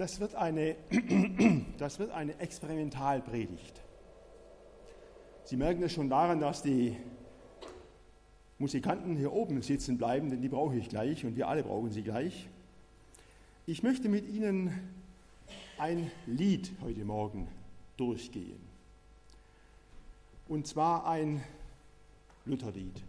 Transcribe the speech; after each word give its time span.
das 0.00 0.18
wird 0.18 0.34
eine, 0.34 0.76
das 1.78 1.98
wird 1.98 2.10
eine 2.10 2.38
Experimentalpredigt. 2.40 3.82
Sie 5.44 5.58
merken 5.58 5.82
es 5.82 5.92
schon 5.92 6.08
daran, 6.08 6.40
dass 6.40 6.62
die 6.62 6.96
Musikanten 8.58 9.14
hier 9.18 9.30
oben 9.30 9.60
sitzen 9.60 9.98
bleiben, 9.98 10.30
denn 10.30 10.40
die 10.40 10.48
brauche 10.48 10.74
ich 10.76 10.88
gleich 10.88 11.26
und 11.26 11.36
wir 11.36 11.48
alle 11.48 11.62
brauchen 11.62 11.90
sie 11.90 12.00
gleich. 12.00 12.48
Ich 13.66 13.82
möchte 13.82 14.08
mit 14.08 14.26
Ihnen 14.26 14.72
ein 15.76 16.10
Lied 16.26 16.72
heute 16.80 17.04
Morgen 17.04 17.46
durchgehen. 17.98 18.60
Und 20.48 20.66
zwar 20.66 21.06
ein 21.06 21.42
Lutherlied. 22.46 23.02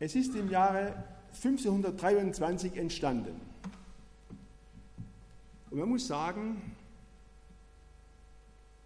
Es 0.00 0.16
ist 0.16 0.34
im 0.34 0.50
Jahre 0.50 1.04
1523 1.32 2.76
entstanden. 2.76 3.51
Und 5.72 5.78
man 5.78 5.88
muss 5.88 6.06
sagen, 6.06 6.60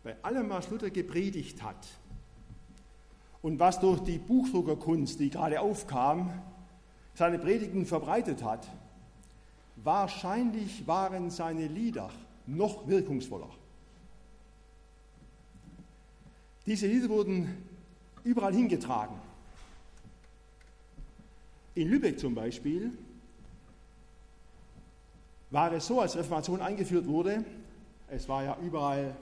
bei 0.04 0.14
allem, 0.22 0.48
was 0.50 0.70
Luther 0.70 0.88
gepredigt 0.88 1.60
hat 1.60 1.84
und 3.42 3.58
was 3.58 3.80
durch 3.80 3.98
die 4.04 4.18
Buchdruckerkunst, 4.18 5.18
die 5.18 5.30
gerade 5.30 5.60
aufkam, 5.60 6.32
seine 7.14 7.40
Predigten 7.40 7.86
verbreitet 7.86 8.44
hat, 8.44 8.68
wahrscheinlich 9.74 10.86
waren 10.86 11.28
seine 11.30 11.66
Lieder 11.66 12.08
noch 12.46 12.86
wirkungsvoller. 12.86 13.50
Diese 16.66 16.86
Lieder 16.86 17.08
wurden 17.08 17.66
überall 18.22 18.54
hingetragen. 18.54 19.16
In 21.74 21.88
Lübeck 21.88 22.20
zum 22.20 22.36
Beispiel 22.36 22.96
war 25.56 25.72
es 25.72 25.86
so, 25.86 26.02
als 26.02 26.14
Reformation 26.14 26.60
eingeführt 26.60 27.06
wurde, 27.06 27.42
es 28.10 28.28
war 28.28 28.44
ja 28.44 28.58
überall 28.62 29.16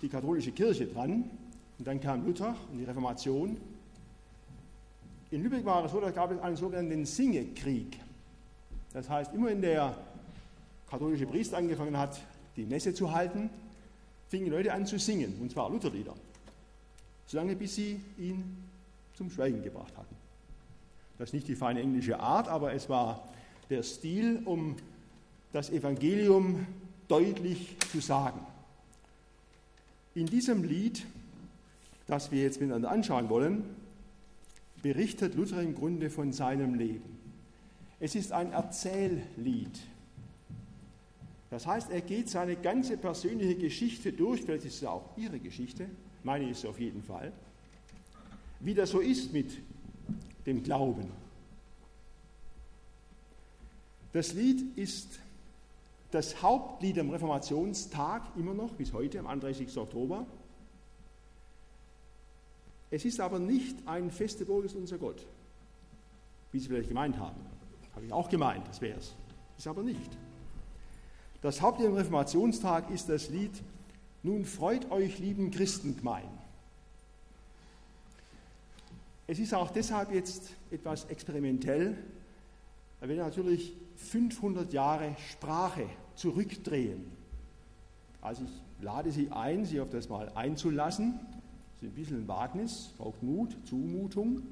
die 0.00 0.08
katholische 0.08 0.52
Kirche 0.52 0.86
dran, 0.86 1.28
und 1.76 1.88
dann 1.88 2.00
kam 2.00 2.24
Luther 2.24 2.54
und 2.70 2.78
die 2.78 2.84
Reformation. 2.84 3.56
In 5.32 5.42
Lübeck 5.42 5.64
war 5.64 5.84
es 5.84 5.90
so, 5.90 6.00
da 6.00 6.12
gab 6.12 6.30
es 6.30 6.38
einen 6.38 6.54
sogenannten 6.54 7.04
Singekrieg. 7.04 7.98
Das 8.92 9.10
heißt, 9.10 9.34
immer 9.34 9.48
wenn 9.48 9.60
der 9.60 9.98
katholische 10.88 11.26
Priester 11.26 11.56
angefangen 11.56 11.98
hat, 11.98 12.20
die 12.54 12.64
Messe 12.64 12.94
zu 12.94 13.10
halten, 13.10 13.50
fingen 14.28 14.52
Leute 14.52 14.72
an 14.72 14.86
zu 14.86 15.00
singen, 15.00 15.36
und 15.42 15.50
zwar 15.50 15.68
Lutherlieder, 15.68 16.14
solange 17.26 17.56
bis 17.56 17.74
sie 17.74 18.00
ihn 18.18 18.56
zum 19.14 19.28
Schweigen 19.30 19.64
gebracht 19.64 19.96
hatten. 19.96 20.14
Das 21.18 21.30
ist 21.30 21.32
nicht 21.32 21.48
die 21.48 21.56
feine 21.56 21.80
englische 21.80 22.20
Art, 22.20 22.46
aber 22.46 22.72
es 22.72 22.88
war 22.88 23.28
der 23.68 23.82
Stil, 23.82 24.40
um 24.44 24.76
das 25.54 25.70
Evangelium 25.70 26.66
deutlich 27.06 27.76
zu 27.92 28.00
sagen. 28.00 28.40
In 30.16 30.26
diesem 30.26 30.64
Lied, 30.64 31.06
das 32.08 32.32
wir 32.32 32.42
jetzt 32.42 32.60
miteinander 32.60 32.90
anschauen 32.90 33.28
wollen, 33.28 33.62
berichtet 34.82 35.36
Luther 35.36 35.62
im 35.62 35.76
Grunde 35.76 36.10
von 36.10 36.32
seinem 36.32 36.74
Leben. 36.74 37.18
Es 38.00 38.16
ist 38.16 38.32
ein 38.32 38.50
Erzähllied. 38.50 39.78
Das 41.50 41.68
heißt, 41.68 41.88
er 41.88 42.00
geht 42.00 42.28
seine 42.28 42.56
ganze 42.56 42.96
persönliche 42.96 43.54
Geschichte 43.54 44.12
durch, 44.12 44.42
vielleicht 44.42 44.64
ist 44.64 44.82
es 44.82 44.84
auch 44.84 45.16
Ihre 45.16 45.38
Geschichte, 45.38 45.86
meine 46.24 46.50
ist 46.50 46.58
es 46.58 46.64
auf 46.64 46.80
jeden 46.80 47.04
Fall, 47.04 47.32
wie 48.58 48.74
das 48.74 48.90
so 48.90 48.98
ist 48.98 49.32
mit 49.32 49.52
dem 50.46 50.64
Glauben. 50.64 51.06
Das 54.12 54.32
Lied 54.32 54.76
ist 54.76 55.20
das 56.14 56.40
Hauptlied 56.42 56.96
am 57.00 57.10
Reformationstag 57.10 58.22
immer 58.36 58.54
noch, 58.54 58.72
bis 58.74 58.92
heute, 58.92 59.18
am 59.18 59.26
31. 59.26 59.76
Oktober. 59.76 60.24
Es 62.92 63.04
ist 63.04 63.18
aber 63.18 63.40
nicht 63.40 63.76
ein 63.86 64.12
feste 64.12 64.44
Burg 64.44 64.64
ist 64.64 64.76
unser 64.76 64.96
Gott, 64.96 65.26
wie 66.52 66.60
Sie 66.60 66.68
vielleicht 66.68 66.88
gemeint 66.88 67.18
haben. 67.18 67.40
Habe 67.96 68.06
ich 68.06 68.12
auch 68.12 68.28
gemeint, 68.28 68.68
das 68.68 68.80
wäre 68.80 68.98
es. 68.98 69.16
Ist 69.58 69.66
aber 69.66 69.82
nicht. 69.82 70.16
Das 71.42 71.60
Hauptlied 71.60 71.88
am 71.88 71.94
Reformationstag 71.94 72.90
ist 72.90 73.08
das 73.08 73.28
Lied 73.30 73.62
Nun 74.22 74.44
freut 74.44 74.90
euch, 74.90 75.18
lieben 75.18 75.50
Christengemein. 75.50 76.28
Es 79.26 79.38
ist 79.38 79.52
auch 79.52 79.70
deshalb 79.70 80.12
jetzt 80.12 80.52
etwas 80.70 81.06
experimentell, 81.06 81.98
weil 83.00 83.08
wir 83.08 83.16
natürlich 83.16 83.74
500 83.96 84.72
Jahre 84.72 85.16
Sprache 85.30 85.88
zurückdrehen. 86.16 87.04
Also 88.20 88.44
ich 88.44 88.82
lade 88.82 89.12
Sie 89.12 89.30
ein, 89.30 89.64
sich 89.64 89.80
auf 89.80 89.90
das 89.90 90.08
mal 90.08 90.30
einzulassen. 90.34 91.18
Das 91.80 91.82
ist 91.82 91.88
ein 91.88 91.94
bisschen 91.94 92.24
ein 92.24 92.28
Wagnis, 92.28 92.90
braucht 92.96 93.22
Mut, 93.22 93.56
Zumutung, 93.64 94.42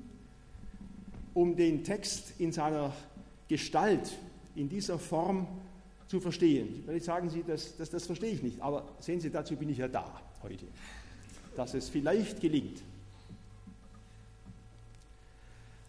um 1.35 1.57
den 1.57 1.85
Text 1.85 2.35
in 2.39 2.53
seiner 2.53 2.93
Gestalt, 3.49 4.19
in 4.55 4.69
dieser 4.69 4.99
Form 4.99 5.47
zu 6.09 6.21
verstehen. 6.21 6.83
Vielleicht 6.85 7.07
sagen 7.07 7.31
Sie, 7.31 7.43
das, 7.43 7.77
das, 7.77 7.89
das 7.89 8.05
verstehe 8.05 8.33
ich 8.33 8.43
nicht, 8.43 8.61
aber 8.61 8.85
sehen 9.01 9.21
Sie, 9.21 9.31
dazu 9.31 9.57
bin 9.57 9.71
ich 9.71 9.79
ja 9.79 9.89
da 9.89 10.21
heute, 10.43 10.67
dass 11.57 11.73
es 11.75 11.89
vielleicht 11.89 12.41
gelingt. 12.41 12.83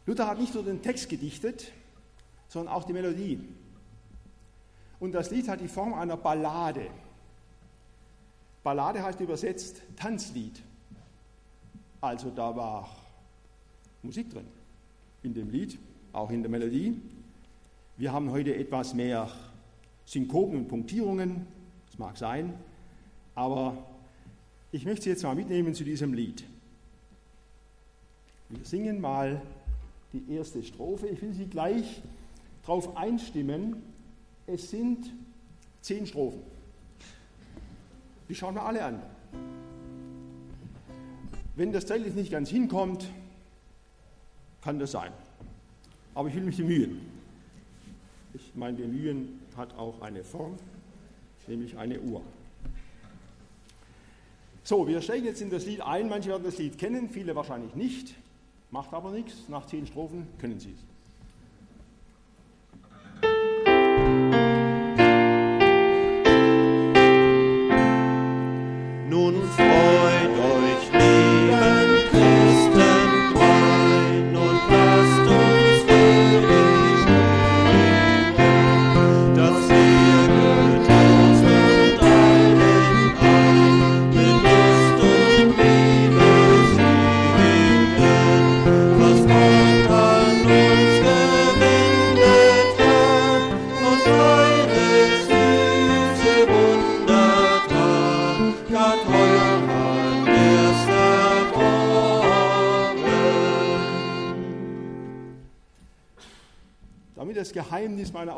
Luther 0.06 0.28
hat 0.28 0.40
nicht 0.40 0.54
nur 0.54 0.64
den 0.64 0.82
Text 0.82 1.10
gedichtet, 1.10 1.72
sondern 2.48 2.74
auch 2.74 2.84
die 2.84 2.94
Melodie. 2.94 3.40
Und 5.04 5.12
das 5.12 5.32
Lied 5.32 5.50
hat 5.50 5.60
die 5.60 5.68
Form 5.68 5.94
einer 5.94 6.16
Ballade. 6.16 6.88
Ballade 8.64 9.04
heißt 9.04 9.20
übersetzt 9.20 9.82
Tanzlied. 9.98 10.64
Also 12.00 12.30
da 12.30 12.56
war 12.56 12.90
Musik 14.02 14.30
drin 14.30 14.48
in 15.22 15.34
dem 15.34 15.50
Lied, 15.50 15.78
auch 16.14 16.30
in 16.30 16.42
der 16.42 16.50
Melodie. 16.50 17.02
Wir 17.98 18.14
haben 18.14 18.32
heute 18.32 18.56
etwas 18.56 18.94
mehr 18.94 19.30
Synkopen 20.06 20.60
und 20.60 20.68
Punktierungen, 20.70 21.48
das 21.88 22.00
mag 22.00 22.16
sein, 22.16 22.54
aber 23.36 23.78
ich 24.72 24.86
möchte 24.86 25.04
Sie 25.04 25.10
jetzt 25.10 25.24
mal 25.24 25.36
mitnehmen 25.36 25.74
zu 25.74 25.84
diesem 25.84 26.14
Lied. 26.14 26.46
Wir 28.48 28.64
singen 28.64 29.02
mal 29.02 29.42
die 30.14 30.34
erste 30.34 30.64
Strophe. 30.64 31.08
Ich 31.08 31.22
will 31.22 31.34
Sie 31.34 31.48
gleich 31.48 32.02
darauf 32.62 32.96
einstimmen, 32.96 33.93
es 34.48 34.70
sind 34.70 35.12
zehn 35.82 36.06
Strophen. 36.06 36.42
Die 38.30 38.36
schauen 38.36 38.56
wir 38.56 38.64
alle 38.64 38.84
an. 38.84 39.02
Wenn 41.56 41.72
das 41.72 41.86
zeitlich 41.86 42.14
nicht 42.16 42.32
ganz 42.32 42.50
hinkommt, 42.50 43.08
kann 44.62 44.80
das 44.80 44.92
sein. 44.92 45.12
Aber 46.16 46.30
ich 46.30 46.36
will 46.36 46.44
mich 46.44 46.58
bemühen. 46.58 47.02
Ich 48.34 48.56
meine, 48.56 48.78
bemühen 48.78 49.40
hat 49.56 49.76
auch 49.78 50.02
eine 50.02 50.24
Form, 50.24 50.58
nämlich 51.48 51.78
eine 51.78 52.00
Uhr. 52.00 52.22
So, 54.64 54.88
wir 54.88 55.02
steigen 55.02 55.26
jetzt 55.26 55.42
in 55.42 55.50
das 55.50 55.66
Lied 55.66 55.82
ein. 55.82 56.10
Manche 56.10 56.30
werden 56.30 56.44
das 56.44 56.58
Lied 56.58 56.78
kennen, 56.78 57.10
viele 57.10 57.36
wahrscheinlich 57.36 57.76
nicht. 57.76 58.16
Macht 58.72 58.94
aber 58.94 59.12
nichts. 59.12 59.50
Nach 59.50 59.68
zehn 59.68 59.86
Strophen 59.86 60.28
können 60.40 60.60
Sie 60.60 60.72
es. 60.72 60.93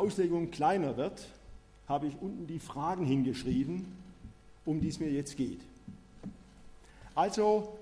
Auslegung 0.06 0.52
kleiner 0.52 0.96
wird, 0.96 1.26
habe 1.88 2.06
ich 2.06 2.14
unten 2.20 2.46
die 2.46 2.60
Fragen 2.60 3.04
hingeschrieben, 3.04 3.86
um 4.64 4.80
die 4.80 4.86
es 4.86 5.00
mir 5.00 5.10
jetzt 5.10 5.36
geht. 5.36 5.58
Also, 7.16 7.76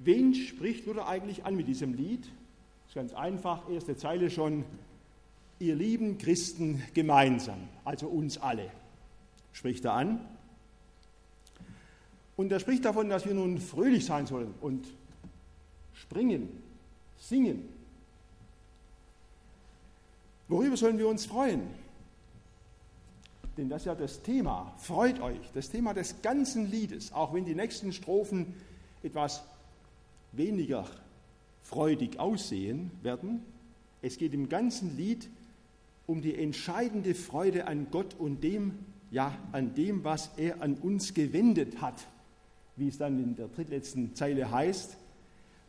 wen 0.00 0.34
spricht 0.34 0.84
Luther 0.86 1.06
eigentlich 1.06 1.44
an 1.44 1.54
mit 1.54 1.68
diesem 1.68 1.94
Lied? 1.94 2.22
Das 2.22 2.88
ist 2.88 2.94
ganz 2.96 3.14
einfach, 3.14 3.70
erste 3.70 3.96
Zeile 3.96 4.30
schon. 4.30 4.64
ihr 5.60 5.76
lieben 5.76 6.18
Christen 6.18 6.82
gemeinsam, 6.92 7.68
also 7.84 8.08
uns 8.08 8.36
alle, 8.36 8.68
spricht 9.52 9.84
er 9.84 9.92
an. 9.92 10.20
Und 12.36 12.50
er 12.50 12.58
spricht 12.58 12.84
davon, 12.84 13.08
dass 13.08 13.26
wir 13.26 13.34
nun 13.34 13.60
fröhlich 13.60 14.04
sein 14.04 14.26
sollen 14.26 14.52
und 14.60 14.84
springen, 15.94 16.48
singen. 17.16 17.68
Worüber 20.48 20.76
sollen 20.76 20.98
wir 20.98 21.08
uns 21.08 21.26
freuen? 21.26 21.62
Denn 23.56 23.68
das 23.68 23.82
ist 23.82 23.86
ja 23.86 23.94
das 23.94 24.22
Thema. 24.22 24.74
Freut 24.78 25.20
euch, 25.20 25.38
das 25.54 25.70
Thema 25.70 25.94
des 25.94 26.22
ganzen 26.22 26.70
Liedes, 26.70 27.12
auch 27.12 27.32
wenn 27.32 27.44
die 27.44 27.54
nächsten 27.54 27.92
Strophen 27.92 28.54
etwas 29.02 29.42
weniger 30.32 30.86
freudig 31.62 32.18
aussehen 32.18 32.90
werden. 33.02 33.42
Es 34.02 34.18
geht 34.18 34.34
im 34.34 34.48
ganzen 34.48 34.96
Lied 34.96 35.28
um 36.06 36.20
die 36.20 36.34
entscheidende 36.34 37.14
Freude 37.14 37.66
an 37.66 37.86
Gott 37.90 38.14
und 38.18 38.42
dem, 38.42 38.78
ja, 39.10 39.38
an 39.52 39.74
dem, 39.74 40.04
was 40.04 40.30
er 40.36 40.60
an 40.60 40.74
uns 40.74 41.14
gewendet 41.14 41.80
hat 41.80 42.06
wie 42.76 42.88
es 42.88 42.98
dann 42.98 43.22
in 43.22 43.36
der 43.36 43.48
drittletzten 43.48 44.14
Zeile 44.14 44.50
heißt. 44.50 44.96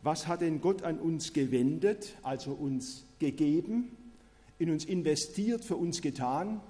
Was 0.02 0.26
hat 0.26 0.40
denn 0.40 0.60
Gott 0.60 0.82
an 0.82 0.98
uns 0.98 1.32
gewendet, 1.32 2.16
also 2.22 2.52
uns 2.52 3.04
gegeben, 3.18 3.90
in 4.58 4.70
uns 4.70 4.84
investiert, 4.84 5.64
für 5.64 5.76
uns 5.76 6.00
getan? 6.00 6.60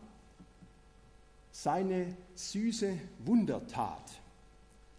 Seine 1.53 2.17
süße 2.35 2.99
Wundertat. 3.25 4.21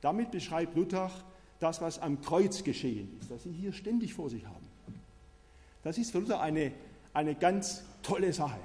Damit 0.01 0.31
beschreibt 0.31 0.75
Luther 0.75 1.12
das, 1.60 1.81
was 1.81 2.00
am 2.00 2.22
Kreuz 2.22 2.63
geschehen 2.63 3.18
ist, 3.19 3.31
das 3.31 3.44
Sie 3.44 3.51
hier 3.51 3.74
ständig 3.74 4.13
vor 4.13 4.30
sich 4.30 4.45
haben. 4.45 4.68
Das 5.84 5.98
ist 5.98 6.12
für 6.12 6.19
Luther 6.19 6.42
eine, 6.42 6.72
eine 7.13 7.36
ganz 7.36 7.84
tolle 8.04 8.34
Sache. 8.34 8.60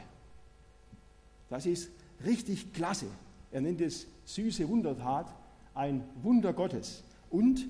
Das 1.48 1.66
ist 1.66 1.90
richtig 2.24 2.72
klasse. 2.72 3.06
Er 3.50 3.60
nennt 3.60 3.80
es 3.80 4.06
süße 4.24 4.68
Wundertat, 4.68 5.34
ein 5.74 6.02
Wunder 6.22 6.52
Gottes. 6.52 7.02
Und 7.30 7.68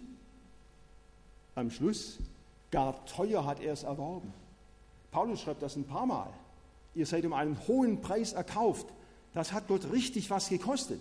am 1.54 1.70
Schluss, 1.70 2.18
gar 2.70 3.04
teuer 3.06 3.44
hat 3.44 3.60
er 3.60 3.72
es 3.72 3.82
erworben. 3.82 4.32
Paulus 5.10 5.40
schreibt 5.40 5.62
das 5.62 5.76
ein 5.76 5.84
paar 5.84 6.06
Mal. 6.06 6.32
Ihr 6.94 7.06
seid 7.06 7.24
um 7.24 7.32
einen 7.32 7.58
hohen 7.66 8.00
Preis 8.00 8.32
erkauft. 8.32 8.86
Das 9.34 9.52
hat 9.52 9.68
Gott 9.68 9.90
richtig 9.92 10.30
was 10.30 10.48
gekostet. 10.48 11.00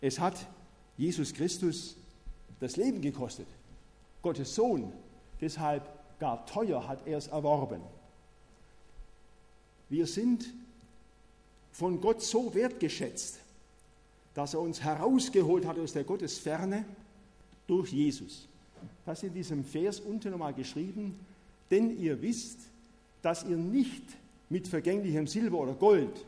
Es 0.00 0.18
hat 0.18 0.46
Jesus 0.96 1.34
Christus 1.34 1.96
das 2.60 2.76
Leben 2.76 3.00
gekostet. 3.00 3.46
Gottes 4.22 4.54
Sohn. 4.54 4.92
Deshalb 5.40 5.82
gar 6.18 6.46
teuer 6.46 6.86
hat 6.86 7.06
er 7.06 7.18
es 7.18 7.26
erworben. 7.26 7.80
Wir 9.90 10.06
sind 10.06 10.46
von 11.72 12.00
Gott 12.00 12.22
so 12.22 12.54
wertgeschätzt, 12.54 13.40
dass 14.34 14.54
er 14.54 14.60
uns 14.60 14.82
herausgeholt 14.82 15.66
hat 15.66 15.78
aus 15.78 15.92
der 15.92 16.04
Gottesferne 16.04 16.84
durch 17.66 17.92
Jesus. 17.92 18.46
Das 19.04 19.18
ist 19.18 19.28
in 19.28 19.34
diesem 19.34 19.64
Vers 19.64 20.00
unten 20.00 20.30
nochmal 20.30 20.54
geschrieben, 20.54 21.18
denn 21.70 21.98
ihr 21.98 22.20
wisst, 22.22 22.58
dass 23.22 23.44
ihr 23.44 23.56
nicht 23.56 24.02
mit 24.54 24.68
vergänglichem 24.68 25.26
Silber 25.26 25.58
oder 25.58 25.74
Gold 25.74 26.24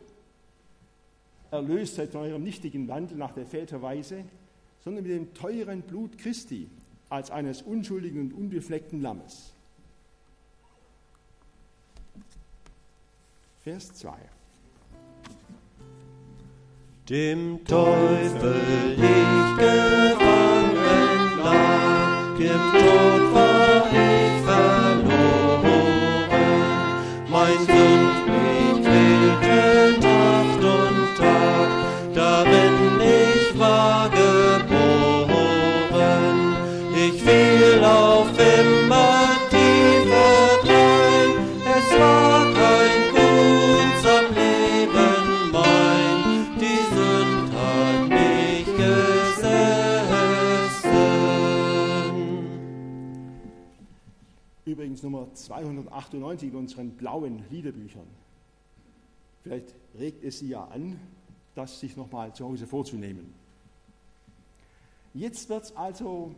erlöst 1.52 1.94
seid 1.94 2.11
von 2.11 2.23
eurem 2.23 2.43
nichtigen 2.43 2.88
Wandel 2.88 3.17
nach 3.17 3.31
der 3.31 3.46
Väterweise, 3.46 4.25
sondern 4.82 5.05
mit 5.05 5.12
dem 5.12 5.32
teuren 5.32 5.82
Blut 5.82 6.19
Christi 6.19 6.69
als 7.08 7.31
eines 7.31 7.62
unschuldigen 7.62 8.20
und 8.20 8.32
unbefleckten 8.32 9.00
Lammes. 9.00 9.52
Vers 13.62 13.94
2 13.94 14.12
dem 17.08 17.64
Teufel 17.64 18.56
ich 18.96 19.56
gefangen 19.56 20.75
lag, 21.38 22.40
im 22.40 22.81
Tod 22.81 23.35
übrigens 54.76 55.02
Nummer 55.02 55.32
298 55.32 56.50
in 56.50 56.55
unseren 56.55 56.90
blauen 56.90 57.43
Liederbüchern. 57.50 58.06
Vielleicht 59.43 59.75
regt 59.99 60.23
es 60.23 60.40
Sie 60.40 60.49
ja 60.49 60.64
an, 60.67 61.00
das 61.55 61.81
sich 61.81 61.96
nochmal 61.96 62.34
zu 62.34 62.44
Hause 62.44 62.67
vorzunehmen. 62.67 63.32
Jetzt 65.14 65.49
wird 65.49 65.64
es 65.64 65.75
also 65.75 66.34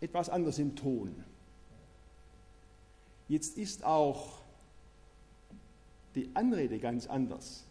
etwas 0.00 0.28
anders 0.28 0.58
im 0.58 0.74
Ton. 0.74 1.14
Jetzt 3.28 3.58
ist 3.58 3.84
auch 3.84 4.40
die 6.16 6.30
Anrede 6.34 6.80
ganz 6.80 7.06
anders. 7.06 7.62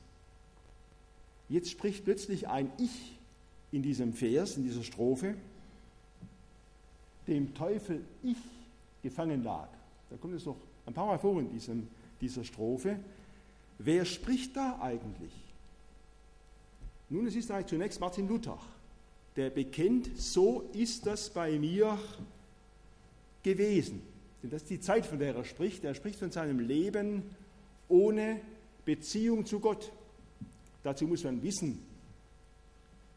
Jetzt 1.50 1.69
spricht 1.69 2.06
plötzlich 2.06 2.48
ein 2.48 2.72
Ich 2.78 3.12
in 3.74 3.84
diesem 3.84 4.13
Vers, 4.13 4.56
in 4.56 4.63
dieser 4.63 4.84
Strophe, 4.84 5.36
dem 7.28 7.54
Teufel 7.54 8.06
ich 8.24 8.38
gefangen 9.01 9.44
lag. 9.44 9.68
Da 10.09 10.18
kommt 10.18 10.36
es 10.36 10.45
noch 10.45 10.57
ein 10.86 10.94
paar 10.94 11.07
Mal 11.07 11.19
vor 11.19 11.39
in 11.39 11.51
diesem, 11.51 11.88
dieser 12.19 12.44
Strophe. 12.44 13.00
Wer 13.77 14.06
spricht 14.06 14.56
da 14.56 14.80
eigentlich? 14.81 15.31
Nun, 17.09 17.27
es 17.27 17.36
ist 17.36 17.51
eigentlich 17.51 17.68
zunächst 17.68 18.00
Martin 18.00 18.27
Luther, 18.27 18.57
der 19.36 19.50
bekennt, 19.50 20.09
so 20.18 20.69
ist 20.74 21.06
das 21.06 21.30
bei 21.30 21.57
mir 21.57 21.98
gewesen. 23.44 24.01
Denn 24.42 24.50
das 24.50 24.63
ist 24.63 24.69
die 24.69 24.80
Zeit, 24.80 25.06
von 25.06 25.19
der 25.19 25.36
er 25.36 25.45
spricht. 25.45 25.83
Er 25.83 25.94
spricht 25.94 26.19
von 26.19 26.31
seinem 26.31 26.59
Leben 26.59 27.24
ohne 27.88 28.39
Beziehung 28.86 29.45
zu 29.45 29.59
Gott. 29.59 29.92
Dazu 30.83 31.05
muss 31.05 31.24
man 31.24 31.43
wissen, 31.43 31.79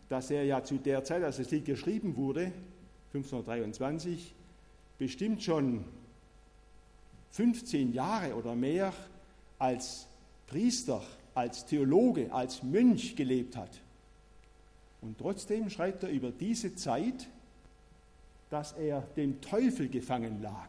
dass 0.09 0.31
er 0.31 0.45
ja 0.45 0.63
zu 0.63 0.77
der 0.77 1.05
Zeit, 1.05 1.23
als 1.23 1.39
das 1.39 1.51
Lied 1.51 1.65
geschrieben 1.65 2.17
wurde, 2.17 2.53
1523, 3.15 4.35
bestimmt 4.99 5.43
schon 5.43 5.85
15 7.33 7.93
Jahre 7.93 8.35
oder 8.35 8.55
mehr 8.55 8.93
als 9.59 10.07
Priester, 10.47 11.03
als 11.35 11.67
Theologe, 11.67 12.33
als 12.33 12.63
Mönch 12.63 13.17
gelebt 13.17 13.57
hat. 13.57 13.81
Und 15.01 15.19
trotzdem 15.19 15.69
schreibt 15.69 16.03
er 16.03 16.11
über 16.11 16.31
diese 16.31 16.75
Zeit, 16.77 17.29
dass 18.51 18.73
er 18.73 19.03
dem 19.17 19.41
Teufel 19.41 19.89
gefangen 19.89 20.41
lag. 20.41 20.69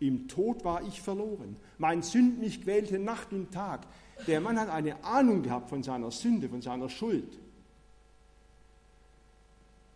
Im 0.00 0.28
Tod 0.28 0.64
war 0.64 0.82
ich 0.86 1.00
verloren. 1.00 1.56
Mein 1.78 2.02
Sünd 2.02 2.38
mich 2.40 2.62
quälte 2.62 2.98
Nacht 2.98 3.32
und 3.32 3.52
Tag. 3.52 3.86
Der 4.26 4.40
Mann 4.40 4.58
hat 4.58 4.68
eine 4.68 5.02
Ahnung 5.04 5.42
gehabt 5.42 5.68
von 5.68 5.82
seiner 5.82 6.10
Sünde, 6.10 6.48
von 6.48 6.62
seiner 6.62 6.88
Schuld. 6.88 7.38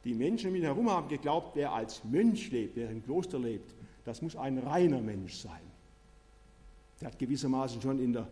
Die 0.04 0.14
Menschen 0.14 0.50
um 0.50 0.56
ihn 0.56 0.62
herum 0.62 0.90
haben 0.90 1.08
geglaubt, 1.08 1.56
wer 1.56 1.72
als 1.72 2.02
Mönch 2.04 2.50
lebt, 2.50 2.76
wer 2.76 2.90
im 2.90 3.04
Kloster 3.04 3.38
lebt, 3.38 3.74
das 4.04 4.22
muss 4.22 4.34
ein 4.36 4.58
reiner 4.58 5.00
Mensch 5.00 5.36
sein. 5.36 5.60
Der 7.00 7.08
hat 7.08 7.18
gewissermaßen 7.18 7.82
schon 7.82 7.98
in 7.98 8.12
der, 8.12 8.26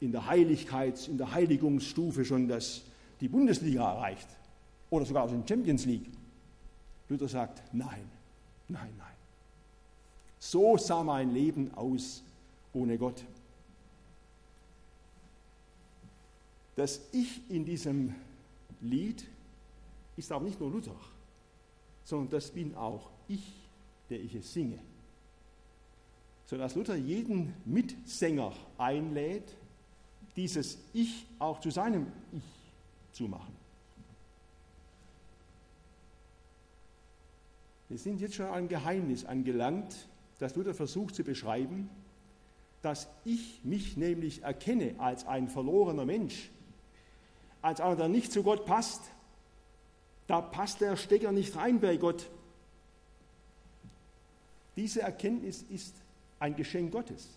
in 0.00 0.12
der 0.12 0.26
Heiligkeits-, 0.26 1.08
in 1.08 1.18
der 1.18 1.32
Heiligungsstufe 1.32 2.24
schon 2.24 2.48
das, 2.48 2.82
die 3.20 3.28
Bundesliga 3.28 3.92
erreicht 3.92 4.28
oder 4.90 5.04
sogar 5.04 5.24
aus 5.24 5.30
der 5.30 5.42
Champions 5.46 5.84
League. 5.84 6.10
Luther 7.08 7.28
sagt, 7.28 7.62
nein, 7.72 8.10
nein, 8.68 8.92
nein. 8.96 9.06
So 10.38 10.76
sah 10.76 11.02
mein 11.02 11.32
Leben 11.32 11.72
aus 11.74 12.22
ohne 12.72 12.96
Gott. 12.96 13.24
Das 16.76 17.00
Ich 17.12 17.40
in 17.48 17.64
diesem 17.64 18.14
Lied 18.80 19.24
ist 20.18 20.30
aber 20.32 20.44
nicht 20.44 20.60
nur 20.60 20.70
Luther, 20.70 20.96
sondern 22.04 22.30
das 22.30 22.50
bin 22.50 22.74
auch 22.74 23.10
ich, 23.28 23.52
der 24.10 24.20
ich 24.20 24.34
es 24.34 24.52
singe. 24.52 24.78
Sodass 26.46 26.74
Luther 26.74 26.96
jeden 26.96 27.54
Mitsänger 27.64 28.52
einlädt, 28.76 29.54
dieses 30.36 30.78
Ich 30.92 31.26
auch 31.38 31.60
zu 31.60 31.70
seinem 31.70 32.06
Ich 32.32 32.42
zu 33.12 33.24
machen. 33.24 33.56
Wir 37.88 37.98
sind 37.98 38.20
jetzt 38.20 38.34
schon 38.34 38.46
an 38.46 38.54
ein 38.54 38.68
Geheimnis 38.68 39.24
angelangt, 39.24 40.08
das 40.38 40.54
Luther 40.56 40.74
versucht 40.74 41.14
zu 41.14 41.24
beschreiben. 41.24 41.88
dass 42.82 43.08
ich 43.24 43.60
mich 43.64 43.96
nämlich 43.96 44.42
erkenne 44.44 44.94
als 44.98 45.26
ein 45.26 45.48
verlorener 45.48 46.04
Mensch, 46.04 46.50
als 47.60 47.80
einer, 47.80 47.96
der 47.96 48.08
nicht 48.08 48.32
zu 48.32 48.42
Gott 48.42 48.66
passt. 48.66 49.02
Da 50.28 50.40
passt 50.42 50.80
der 50.80 50.96
Stecker 50.96 51.32
nicht 51.32 51.56
rein 51.56 51.80
bei 51.80 51.96
Gott. 51.96 52.28
Diese 54.76 55.00
Erkenntnis 55.02 55.64
ist 55.70 55.96
ein 56.38 56.54
Geschenk 56.54 56.92
Gottes. 56.92 57.28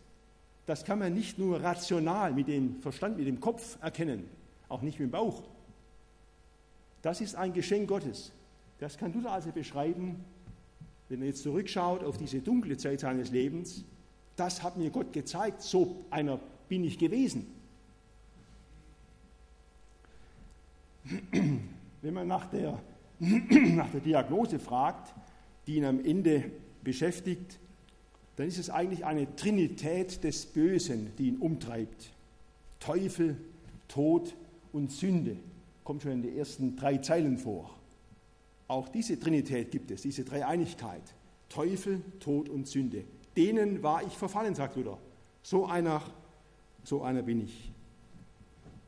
Das 0.67 0.85
kann 0.85 0.99
man 0.99 1.13
nicht 1.13 1.39
nur 1.39 1.63
rational 1.63 2.33
mit 2.33 2.47
dem 2.47 2.79
Verstand, 2.81 3.17
mit 3.17 3.25
dem 3.25 3.39
Kopf 3.39 3.77
erkennen, 3.81 4.29
auch 4.69 4.83
nicht 4.83 4.99
mit 4.99 5.09
dem 5.09 5.11
Bauch. 5.11 5.41
Das 7.01 7.19
ist 7.21 7.33
ein 7.35 7.53
Geschenk 7.53 7.87
Gottes. 7.87 8.31
Das 8.79 8.97
kann 8.97 9.13
Luther 9.13 9.31
also 9.31 9.51
beschreiben, 9.51 10.23
wenn 11.09 11.21
er 11.21 11.27
jetzt 11.29 11.43
zurückschaut 11.43 12.03
auf 12.03 12.17
diese 12.17 12.41
dunkle 12.41 12.77
Zeit 12.77 12.99
seines 12.99 13.31
Lebens. 13.31 13.83
Das 14.35 14.61
hat 14.63 14.77
mir 14.77 14.89
Gott 14.89 15.13
gezeigt, 15.13 15.61
so 15.61 16.05
einer 16.09 16.39
bin 16.67 16.83
ich 16.83 16.99
gewesen. 16.99 17.47
Wenn 22.01 22.13
man 22.13 22.27
nach 22.27 22.47
der, 22.47 22.79
nach 23.19 23.89
der 23.91 24.01
Diagnose 24.01 24.59
fragt, 24.59 25.13
die 25.67 25.75
ihn 25.75 25.85
am 25.85 26.03
Ende 26.03 26.51
beschäftigt, 26.83 27.59
dann 28.35 28.47
ist 28.47 28.57
es 28.57 28.69
eigentlich 28.69 29.05
eine 29.05 29.35
Trinität 29.35 30.23
des 30.23 30.45
Bösen, 30.45 31.11
die 31.17 31.27
ihn 31.27 31.37
umtreibt. 31.37 32.11
Teufel, 32.79 33.37
Tod 33.87 34.35
und 34.73 34.91
Sünde 34.91 35.37
kommt 35.83 36.01
schon 36.01 36.13
in 36.13 36.21
den 36.23 36.37
ersten 36.37 36.75
drei 36.75 36.97
Zeilen 36.97 37.37
vor. 37.37 37.69
Auch 38.67 38.87
diese 38.89 39.19
Trinität 39.19 39.69
gibt 39.69 39.91
es, 39.91 40.01
diese 40.01 40.23
Dreieinigkeit. 40.23 41.03
Teufel, 41.49 42.01
Tod 42.19 42.47
und 42.47 42.67
Sünde. 42.67 43.03
Denen 43.35 43.83
war 43.83 44.01
ich 44.03 44.13
verfallen, 44.17 44.55
sagt 44.55 44.77
Luther. 44.77 44.97
So 45.43 45.65
einer, 45.65 46.01
so 46.83 47.01
einer 47.01 47.21
bin 47.21 47.41
ich. 47.41 47.71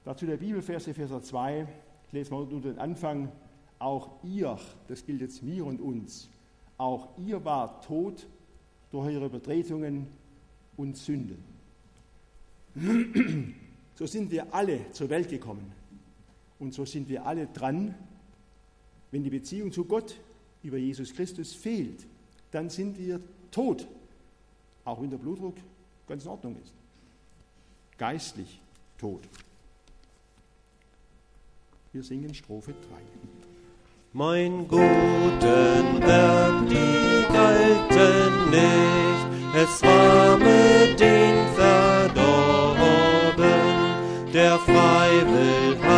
Dazu 0.05 0.25
der 0.25 0.37
Bibelverse, 0.37 0.93
Vers 0.93 1.11
2, 1.27 1.61
ich 1.61 1.67
lese 2.13 2.31
mal 2.31 2.43
unter 2.43 2.69
den 2.69 2.79
Anfang. 2.79 3.31
Auch 3.79 4.23
ihr, 4.23 4.57
das 4.87 5.05
gilt 5.05 5.21
jetzt 5.21 5.43
mir 5.43 5.65
und 5.65 5.81
uns, 5.81 6.29
auch 6.77 7.09
ihr 7.17 7.43
wart 7.43 7.83
tot 7.85 8.25
durch 8.91 9.07
eure 9.07 9.25
Übertretungen 9.25 10.07
und 10.77 10.97
Sünden. 10.97 11.43
So 13.95 14.07
sind 14.07 14.31
wir 14.31 14.51
alle 14.51 14.91
zur 14.91 15.07
Welt 15.11 15.29
gekommen. 15.29 15.71
Und 16.57 16.73
so 16.73 16.83
sind 16.83 17.07
wir 17.09 17.27
alle 17.27 17.45
dran, 17.45 17.93
wenn 19.11 19.23
die 19.23 19.29
Beziehung 19.29 19.71
zu 19.71 19.85
Gott 19.85 20.15
über 20.63 20.77
Jesus 20.77 21.13
Christus 21.13 21.53
fehlt, 21.53 22.03
dann 22.49 22.71
sind 22.71 22.97
wir 22.97 23.19
tot, 23.51 23.87
auch 24.83 24.99
wenn 24.99 25.11
der 25.11 25.17
Blutdruck 25.17 25.57
ganz 26.07 26.23
in 26.23 26.31
Ordnung 26.31 26.55
ist. 26.63 26.73
Geistlich 27.99 28.59
tot. 28.97 29.21
Wir 31.93 32.01
singen 32.01 32.33
Strophe 32.33 32.71
3. 32.71 32.77
Mein 34.13 34.67
guten 34.67 36.01
Werk, 36.01 36.67
die 36.67 37.23
galten 37.31 38.49
nicht, 38.49 39.27
es 39.55 39.83
war 39.83 40.39
mit 40.39 40.99
den 40.99 41.47
verdorben, 41.53 42.73
der 44.33 44.57
freiwillig 44.57 45.92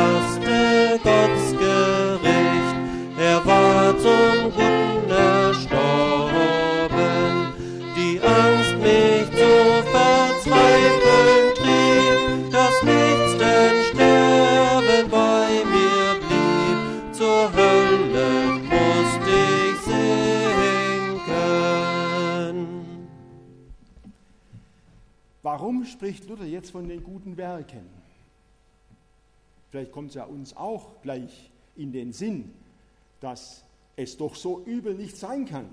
spricht 26.05 26.29
Luther 26.29 26.45
jetzt 26.45 26.69
von 26.69 26.87
den 26.87 27.03
guten 27.03 27.35
Werken? 27.35 27.81
Vielleicht 29.71 29.91
kommt 29.91 30.09
es 30.09 30.15
ja 30.15 30.25
uns 30.25 30.55
auch 30.55 31.01
gleich 31.01 31.49
in 31.75 31.91
den 31.91 32.13
Sinn, 32.13 32.53
dass 33.21 33.63
es 33.95 34.15
doch 34.15 34.35
so 34.35 34.63
übel 34.65 34.93
nicht 34.93 35.17
sein 35.17 35.45
kann. 35.45 35.67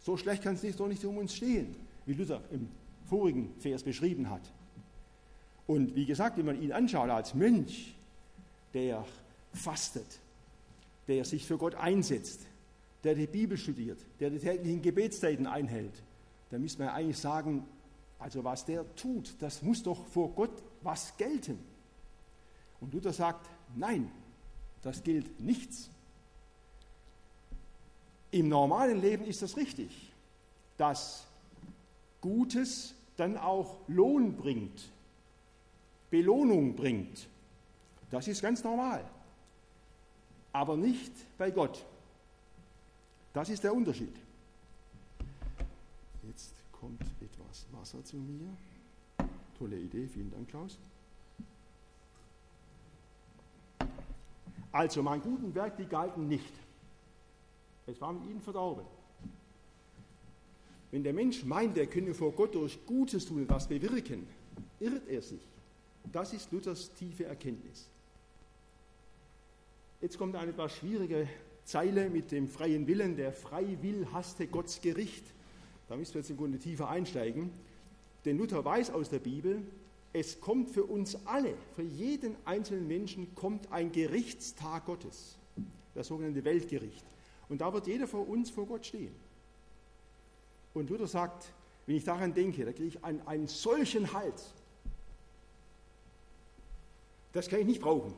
So 0.00 0.16
schlecht 0.16 0.42
kann 0.42 0.56
es 0.56 0.64
nicht, 0.64 0.80
doch 0.80 0.88
nicht 0.88 1.04
um 1.04 1.16
uns 1.18 1.36
stehen, 1.36 1.76
wie 2.06 2.14
Luther 2.14 2.40
im 2.50 2.68
vorigen 3.08 3.54
Vers 3.60 3.84
beschrieben 3.84 4.30
hat. 4.30 4.42
Und 5.68 5.94
wie 5.94 6.06
gesagt, 6.06 6.38
wenn 6.38 6.46
man 6.46 6.60
ihn 6.60 6.72
anschaut 6.72 7.10
als 7.10 7.32
Mönch, 7.32 7.94
der 8.74 9.04
fastet, 9.52 10.18
der 11.06 11.24
sich 11.24 11.46
für 11.46 11.56
Gott 11.56 11.76
einsetzt, 11.76 12.40
der 13.04 13.14
die 13.14 13.28
Bibel 13.28 13.56
studiert, 13.56 14.00
der 14.18 14.30
die 14.30 14.40
täglichen 14.40 14.82
Gebetszeiten 14.82 15.46
einhält, 15.46 16.02
dann 16.50 16.62
müsste 16.62 16.82
man 16.82 16.92
eigentlich 16.92 17.18
sagen, 17.18 17.64
also 18.18 18.42
was 18.44 18.64
der 18.64 18.94
tut, 18.96 19.34
das 19.40 19.62
muss 19.62 19.82
doch 19.82 20.06
vor 20.06 20.32
Gott 20.32 20.62
was 20.82 21.16
gelten. 21.16 21.58
Und 22.80 22.94
Luther 22.94 23.12
sagt, 23.12 23.48
nein, 23.74 24.10
das 24.82 25.02
gilt 25.02 25.40
nichts. 25.40 25.90
Im 28.30 28.48
normalen 28.48 29.00
Leben 29.00 29.24
ist 29.24 29.42
das 29.42 29.56
richtig, 29.56 29.90
dass 30.76 31.26
Gutes 32.20 32.94
dann 33.16 33.36
auch 33.36 33.78
Lohn 33.88 34.36
bringt, 34.36 34.90
Belohnung 36.10 36.76
bringt. 36.76 37.28
Das 38.10 38.28
ist 38.28 38.42
ganz 38.42 38.62
normal. 38.62 39.04
Aber 40.52 40.76
nicht 40.76 41.12
bei 41.38 41.50
Gott. 41.50 41.84
Das 43.32 43.48
ist 43.48 43.64
der 43.64 43.74
Unterschied. 43.74 44.14
Jetzt 46.22 46.54
kommt 46.72 47.02
Wasser 47.86 48.02
zu 48.02 48.16
mir. 48.16 48.48
Tolle 49.56 49.78
Idee, 49.78 50.08
vielen 50.08 50.32
Dank, 50.32 50.48
Klaus. 50.48 50.76
Also, 54.72 55.04
mein 55.04 55.22
guten 55.22 55.54
Werk, 55.54 55.76
die 55.76 55.86
galten 55.86 56.26
nicht. 56.26 56.52
Es 57.86 58.00
war 58.00 58.12
mit 58.12 58.28
ihnen 58.28 58.40
verdorben. 58.40 58.84
Wenn 60.90 61.04
der 61.04 61.12
Mensch 61.12 61.44
meint, 61.44 61.78
er 61.78 61.86
könne 61.86 62.12
vor 62.12 62.32
Gott 62.32 62.56
durch 62.56 62.84
Gutes 62.86 63.24
tun 63.24 63.44
etwas 63.44 63.68
bewirken, 63.68 64.26
irrt 64.80 65.06
er 65.06 65.22
sich. 65.22 65.46
Das 66.10 66.32
ist 66.32 66.50
Luthers 66.50 66.92
tiefe 66.94 67.26
Erkenntnis. 67.26 67.88
Jetzt 70.00 70.18
kommt 70.18 70.34
eine 70.34 70.50
etwas 70.50 70.72
schwierige 70.72 71.28
Zeile 71.64 72.10
mit 72.10 72.32
dem 72.32 72.48
freien 72.48 72.88
Willen. 72.88 73.14
Der 73.14 73.32
frei 73.32 73.78
will, 73.80 74.08
hasste 74.12 74.48
Gottes 74.48 74.80
Gericht. 74.80 75.24
Da 75.88 75.96
müssen 75.96 76.14
wir 76.14 76.20
jetzt 76.22 76.30
im 76.30 76.36
Grunde 76.36 76.58
tiefer 76.58 76.88
einsteigen. 76.88 77.52
Denn 78.26 78.38
Luther 78.38 78.64
weiß 78.64 78.90
aus 78.90 79.08
der 79.08 79.20
Bibel, 79.20 79.62
es 80.12 80.40
kommt 80.40 80.68
für 80.70 80.84
uns 80.84 81.16
alle, 81.26 81.54
für 81.76 81.82
jeden 81.82 82.34
einzelnen 82.44 82.88
Menschen 82.88 83.34
kommt 83.36 83.70
ein 83.70 83.92
Gerichtstag 83.92 84.84
Gottes, 84.84 85.36
das 85.94 86.08
sogenannte 86.08 86.44
Weltgericht. 86.44 87.04
Und 87.48 87.60
da 87.60 87.72
wird 87.72 87.86
jeder 87.86 88.08
von 88.08 88.26
uns 88.26 88.50
vor 88.50 88.66
Gott 88.66 88.84
stehen. 88.84 89.14
Und 90.74 90.90
Luther 90.90 91.06
sagt, 91.06 91.52
wenn 91.86 91.94
ich 91.94 92.04
daran 92.04 92.34
denke, 92.34 92.64
da 92.64 92.72
kriege 92.72 92.88
ich 92.88 93.04
einen, 93.04 93.24
einen 93.28 93.46
solchen 93.46 94.12
Hals. 94.12 94.52
Das 97.32 97.48
kann 97.48 97.60
ich 97.60 97.66
nicht 97.66 97.80
brauchen. 97.80 98.12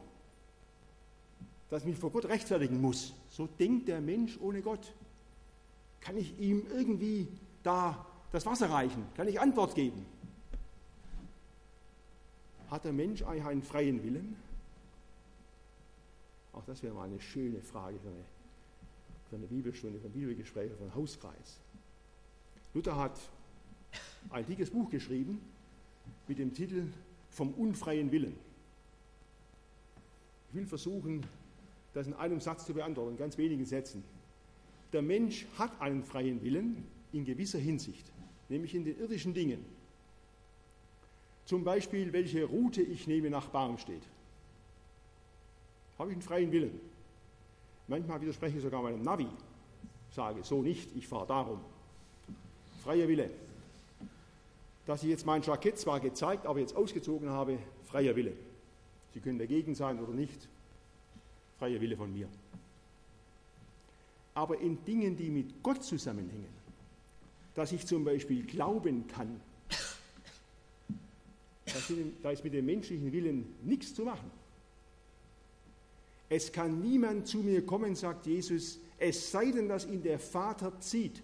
Dass 1.69 1.83
ich 1.83 1.89
mich 1.89 1.99
vor 1.99 2.11
Gott 2.11 2.25
rechtfertigen 2.25 2.81
muss. 2.81 3.13
So 3.29 3.47
denkt 3.47 3.89
der 3.89 4.01
Mensch 4.01 4.39
ohne 4.41 4.63
Gott. 4.63 4.95
Kann 6.01 6.17
ich 6.17 6.39
ihm 6.39 6.67
irgendwie 6.73 7.29
da 7.63 8.07
das 8.33 8.45
Wasser 8.47 8.71
reichen? 8.71 9.05
Kann 9.15 9.29
ich 9.29 9.41
Antwort 9.41 9.75
geben? 9.75 10.05
Hat 12.71 12.85
der 12.85 12.93
Mensch 12.93 13.23
eigentlich 13.23 13.45
einen 13.45 13.63
freien 13.63 14.03
Willen? 14.03 14.37
Auch 16.53 16.65
das 16.65 16.83
wäre 16.83 16.95
mal 16.95 17.05
eine 17.05 17.21
schöne 17.21 17.61
Frage 17.63 17.99
für 17.99 18.09
eine, 18.09 18.25
für 19.31 19.37
eine 19.37 19.47
Bibelstunde, 19.47 19.99
für 19.99 20.09
ein 20.09 20.13
Bibelgespräch, 20.13 20.71
für 20.73 20.83
einen 20.83 20.95
Hauskreis. 20.95 21.61
Luther 22.75 22.97
hat 22.97 23.19
ein 24.31 24.45
dickes 24.47 24.71
Buch 24.71 24.91
geschrieben 24.91 25.41
mit 26.27 26.39
dem 26.39 26.53
Titel 26.53 26.89
Vom 27.31 27.55
unfreien 27.55 28.11
Willen. 28.11 28.37
Ich 30.51 30.55
will 30.57 30.67
versuchen, 30.67 31.25
das 31.95 32.07
in 32.07 32.15
einem 32.15 32.41
Satz 32.41 32.67
zu 32.67 32.75
beantworten, 32.75 33.13
in 33.13 33.19
ganz 33.19 33.39
wenigen 33.39 33.65
Sätzen. 33.65 34.03
Der 34.93 35.03
Mensch 35.03 35.47
hat 35.59 35.81
einen 35.81 36.03
freien 36.03 36.43
Willen 36.43 36.85
in 37.13 37.25
gewisser 37.25 37.59
Hinsicht, 37.59 38.11
nämlich 38.49 38.75
in 38.75 38.85
den 38.85 38.99
irdischen 38.99 39.35
Dingen. 39.35 39.65
Zum 41.45 41.65
Beispiel, 41.65 42.13
welche 42.13 42.45
Route 42.45 42.83
ich 42.83 43.07
nehme 43.07 43.31
nach 43.31 43.49
Barmstedt. 43.49 44.03
Habe 45.99 46.11
ich 46.11 46.15
einen 46.15 46.23
freien 46.23 46.53
Willen. 46.53 46.79
Manchmal 47.87 48.21
widerspreche 48.21 48.59
ich 48.59 48.63
sogar 48.63 48.83
meinem 48.83 49.03
Navi, 49.03 49.27
sage 50.11 50.45
so 50.45 50.63
nicht, 50.63 50.95
ich 50.95 51.09
fahre 51.09 51.27
darum. 51.27 51.61
Freier 52.83 53.09
Wille. 53.09 53.31
dass 54.87 55.03
ich 55.03 55.11
jetzt 55.11 55.27
mein 55.27 55.43
Jackett 55.43 55.79
zwar 55.79 56.01
gezeigt, 56.01 56.47
aber 56.47 56.61
jetzt 56.61 56.75
ausgezogen 56.75 57.29
habe, 57.29 57.59
freier 57.85 58.17
Wille. 58.17 58.33
Sie 59.13 59.21
können 59.21 59.39
dagegen 59.39 59.75
sein 59.75 60.01
oder 60.01 60.13
nicht, 60.13 60.49
freier 61.59 61.81
Wille 61.81 61.97
von 61.97 62.11
mir. 62.11 62.29
Aber 64.35 64.59
in 64.59 64.83
Dingen, 64.85 65.17
die 65.17 65.29
mit 65.29 65.63
Gott 65.63 65.83
zusammenhängen, 65.83 66.58
dass 67.59 67.73
ich 67.73 67.85
zum 67.85 68.05
Beispiel 68.05 68.45
glauben 68.45 69.09
kann, 69.09 69.41
da 72.23 72.31
ist 72.31 72.45
mit 72.45 72.55
dem 72.55 72.67
menschlichen 72.67 73.11
Willen 73.11 73.53
nichts 73.65 73.93
zu 73.97 74.05
machen. 74.05 74.31
Es 76.29 76.53
kann 76.53 76.81
niemand 76.81 77.27
zu 77.27 77.39
mir 77.39 77.67
kommen, 77.67 77.97
sagt 77.97 78.27
Jesus, 78.27 78.79
es 78.97 79.33
sei 79.33 79.51
denn, 79.51 79.69
dass 79.69 79.87
ihn 79.87 80.05
der 80.05 80.21
Vater 80.21 80.79
zieht. 80.79 81.21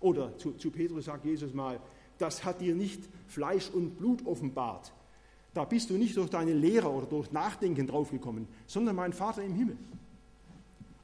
Oder 0.00 0.36
zu, 0.38 0.54
zu 0.54 0.72
Petrus 0.72 1.04
sagt 1.04 1.24
Jesus 1.24 1.54
mal, 1.54 1.78
das 2.18 2.44
hat 2.44 2.60
dir 2.60 2.74
nicht 2.74 3.00
Fleisch 3.28 3.70
und 3.70 3.98
Blut 3.98 4.26
offenbart. 4.26 4.92
Da 5.54 5.64
bist 5.64 5.90
du 5.90 5.94
nicht 5.98 6.16
durch 6.16 6.30
deine 6.30 6.52
Lehre 6.52 6.90
oder 6.90 7.06
durch 7.06 7.30
Nachdenken 7.30 7.86
draufgekommen, 7.86 8.48
sondern 8.66 8.96
mein 8.96 9.12
Vater 9.12 9.44
im 9.44 9.54
Himmel. 9.54 9.76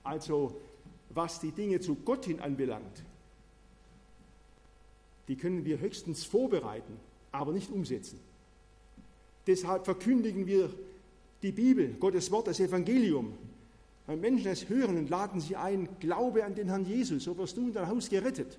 Also, 0.03 0.61
was 1.11 1.39
die 1.39 1.53
Dinge 1.53 1.79
zu 1.79 1.95
Gott 1.95 2.25
hin 2.25 2.41
anbelangt, 2.41 3.05
die 5.29 5.37
können 5.37 5.65
wir 5.65 5.79
höchstens 5.79 6.25
vorbereiten, 6.25 6.99
aber 7.31 7.53
nicht 7.53 7.71
umsetzen. 7.71 8.19
Deshalb 9.47 9.85
verkündigen 9.85 10.47
wir 10.47 10.71
die 11.43 11.53
Bibel, 11.53 11.95
Gottes 11.95 12.31
Wort, 12.31 12.49
das 12.49 12.61
Evangelium. 12.61 13.33
Wenn 14.07 14.21
Menschen 14.21 14.51
es 14.51 14.69
hören 14.69 14.97
und 14.97 15.11
laden 15.11 15.41
sie 15.41 15.57
ein, 15.57 15.89
glaube 16.01 16.45
an 16.45 16.55
den 16.55 16.69
Herrn 16.69 16.87
Jesus, 16.87 17.25
so 17.25 17.37
wirst 17.37 17.57
du 17.57 17.69
in 17.69 17.75
dein 17.75 17.89
Haus 17.89 18.09
gerettet. 18.09 18.59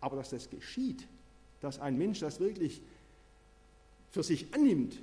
Aber 0.00 0.16
dass 0.16 0.30
das 0.30 0.50
geschieht, 0.50 1.06
dass 1.60 1.80
ein 1.80 1.96
Mensch 1.96 2.20
das 2.20 2.38
wirklich 2.38 2.82
für 4.10 4.22
sich 4.22 4.52
annimmt, 4.54 4.98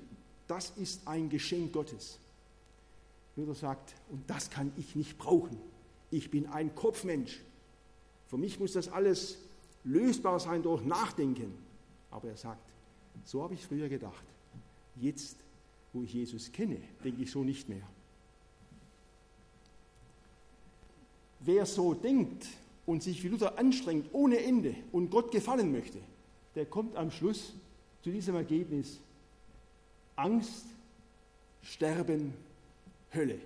das 0.47 0.71
ist 0.77 1.07
ein 1.07 1.29
Geschenk 1.29 1.73
Gottes. 1.73 2.19
Luther 3.35 3.55
sagt, 3.55 3.95
und 4.09 4.29
das 4.29 4.49
kann 4.49 4.71
ich 4.77 4.95
nicht 4.95 5.17
brauchen. 5.17 5.57
Ich 6.11 6.29
bin 6.29 6.47
ein 6.47 6.75
Kopfmensch. 6.75 7.39
Für 8.27 8.37
mich 8.37 8.59
muss 8.59 8.73
das 8.73 8.87
alles 8.87 9.39
lösbar 9.83 10.39
sein 10.39 10.63
durch 10.63 10.83
Nachdenken. 10.83 11.53
Aber 12.11 12.29
er 12.29 12.37
sagt, 12.37 12.73
so 13.25 13.43
habe 13.43 13.53
ich 13.53 13.65
früher 13.65 13.89
gedacht. 13.89 14.23
Jetzt, 14.95 15.37
wo 15.91 16.03
ich 16.03 16.13
Jesus 16.13 16.51
kenne, 16.51 16.77
denke 17.03 17.23
ich 17.23 17.31
so 17.31 17.43
nicht 17.43 17.69
mehr. 17.69 17.87
Wer 21.39 21.65
so 21.65 21.93
denkt 21.93 22.47
und 22.85 23.03
sich 23.03 23.23
wie 23.23 23.29
Luther 23.29 23.57
anstrengt 23.57 24.07
ohne 24.13 24.43
Ende 24.43 24.75
und 24.91 25.09
Gott 25.09 25.31
gefallen 25.31 25.71
möchte, 25.71 25.99
der 26.55 26.65
kommt 26.65 26.95
am 26.95 27.11
Schluss 27.11 27.53
zu 28.01 28.11
diesem 28.11 28.35
Ergebnis 28.35 28.99
Angst, 30.15 30.65
Sterben, 31.63 32.33
Hölle, 33.13 33.39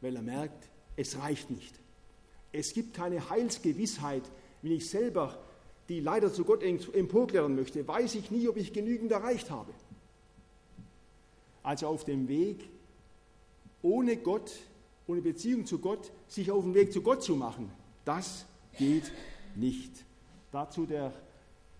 weil 0.00 0.16
er 0.16 0.22
merkt, 0.22 0.68
es 0.96 1.18
reicht 1.18 1.50
nicht. 1.50 1.74
Es 2.52 2.72
gibt 2.72 2.94
keine 2.94 3.28
Heilsgewissheit, 3.28 4.22
wenn 4.62 4.72
ich 4.72 4.88
selber 4.88 5.38
die 5.88 6.00
leider 6.00 6.32
zu 6.32 6.44
Gott 6.44 6.62
emporklären 6.62 7.54
möchte, 7.54 7.86
weiß 7.86 8.16
ich 8.16 8.30
nie, 8.30 8.48
ob 8.48 8.56
ich 8.56 8.72
genügend 8.72 9.12
erreicht 9.12 9.50
habe. 9.50 9.72
Also 11.62 11.86
auf 11.86 12.04
dem 12.04 12.28
Weg, 12.28 12.68
ohne 13.82 14.16
Gott, 14.16 14.52
ohne 15.06 15.20
Beziehung 15.20 15.66
zu 15.66 15.78
Gott, 15.78 16.10
sich 16.28 16.50
auf 16.50 16.64
den 16.64 16.74
Weg 16.74 16.92
zu 16.92 17.02
Gott 17.02 17.22
zu 17.22 17.36
machen, 17.36 17.70
das 18.04 18.46
geht 18.78 19.10
nicht. 19.54 19.92
Dazu 20.52 20.86
der 20.86 21.12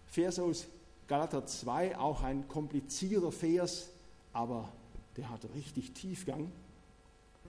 Vers 0.06 0.38
aus 0.38 0.66
Galater 1.08 1.46
2, 1.46 1.98
auch 1.98 2.22
ein 2.22 2.48
komplizierter 2.48 3.32
Vers, 3.32 3.90
aber 4.32 4.72
der 5.16 5.30
hat 5.30 5.40
richtig 5.54 5.92
Tiefgang, 5.92 6.50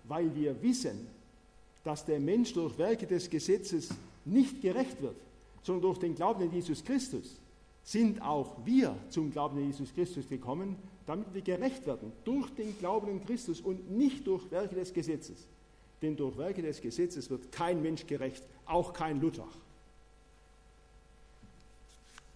weil 0.05 0.33
wir 0.35 0.61
wissen, 0.61 1.08
dass 1.84 2.05
der 2.05 2.19
Mensch 2.19 2.53
durch 2.53 2.77
Werke 2.77 3.08
des 3.08 3.29
Gesetzes 3.29 3.89
nicht 4.25 4.62
gerecht 4.62 5.01
wird 5.01 5.15
sondern 5.67 5.82
durch 5.82 5.99
den 5.99 6.15
Glauben 6.15 6.41
an 6.41 6.51
Jesus 6.51 6.82
Christus 6.84 7.39
sind 7.84 8.21
auch 8.21 8.56
wir 8.65 8.95
zum 9.10 9.32
Glauben 9.32 9.58
an 9.58 9.65
Jesus 9.65 9.93
Christus 9.93 10.27
gekommen, 10.27 10.77
damit 11.06 11.34
wir 11.34 11.41
gerecht 11.41 11.86
werden, 11.86 12.12
durch 12.23 12.49
den 12.56 12.77
Glauben 12.80 13.10
an 13.10 13.25
Christus 13.25 13.60
und 13.60 13.91
nicht 13.91 14.25
durch 14.25 14.49
Werke 14.49 14.75
des 14.75 14.93
Gesetzes. 14.93 15.45
Denn 16.01 16.15
durch 16.15 16.38
Werke 16.38 16.62
des 16.62 16.82
Gesetzes 16.82 17.30
wird 17.30 17.51
kein 17.51 17.82
Mensch 17.82 18.08
gerecht, 18.08 18.43
auch 18.65 18.93
kein 18.93 19.19
Luther. 19.19 19.47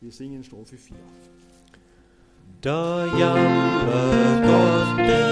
Wir 0.02 0.12
singen 0.12 0.44
Strophe 0.44 0.78
4. 0.78 0.98
Da 2.62 3.06
jammert 3.18 4.44
Gott 4.44 5.00
in 5.08 5.31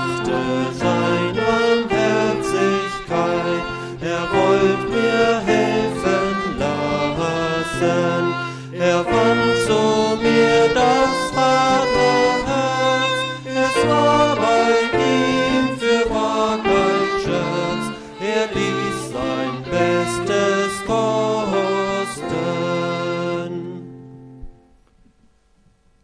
dachte 0.00 0.36
seiner 0.74 1.88
Herzlichkeit, 1.88 3.64
er 4.00 4.22
wollte 4.32 4.86
mir 4.88 5.40
helfen 5.40 6.58
lassen. 6.58 8.24
Er 8.72 9.04
fand 9.04 9.56
zu 9.66 9.82
mir 10.22 10.60
das 10.74 11.14
Vaterherz, 11.34 13.18
es 13.44 13.76
war 13.88 14.36
bei 14.36 14.70
ihm 14.96 15.66
für 15.78 16.02
wahr 16.10 16.56
kein 16.62 17.10
Scherz. 17.22 17.84
Er 18.20 18.46
ließ 18.56 18.98
sein 19.12 19.54
Bestes 19.70 20.72
kosten. 20.86 22.20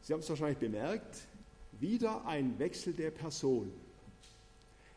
Sie 0.02 0.12
haben 0.12 0.20
es 0.20 0.28
wahrscheinlich 0.28 0.58
bemerkt, 0.58 1.25
wieder 1.96 2.26
ein 2.26 2.58
Wechsel 2.58 2.92
der 2.92 3.10
Person. 3.10 3.72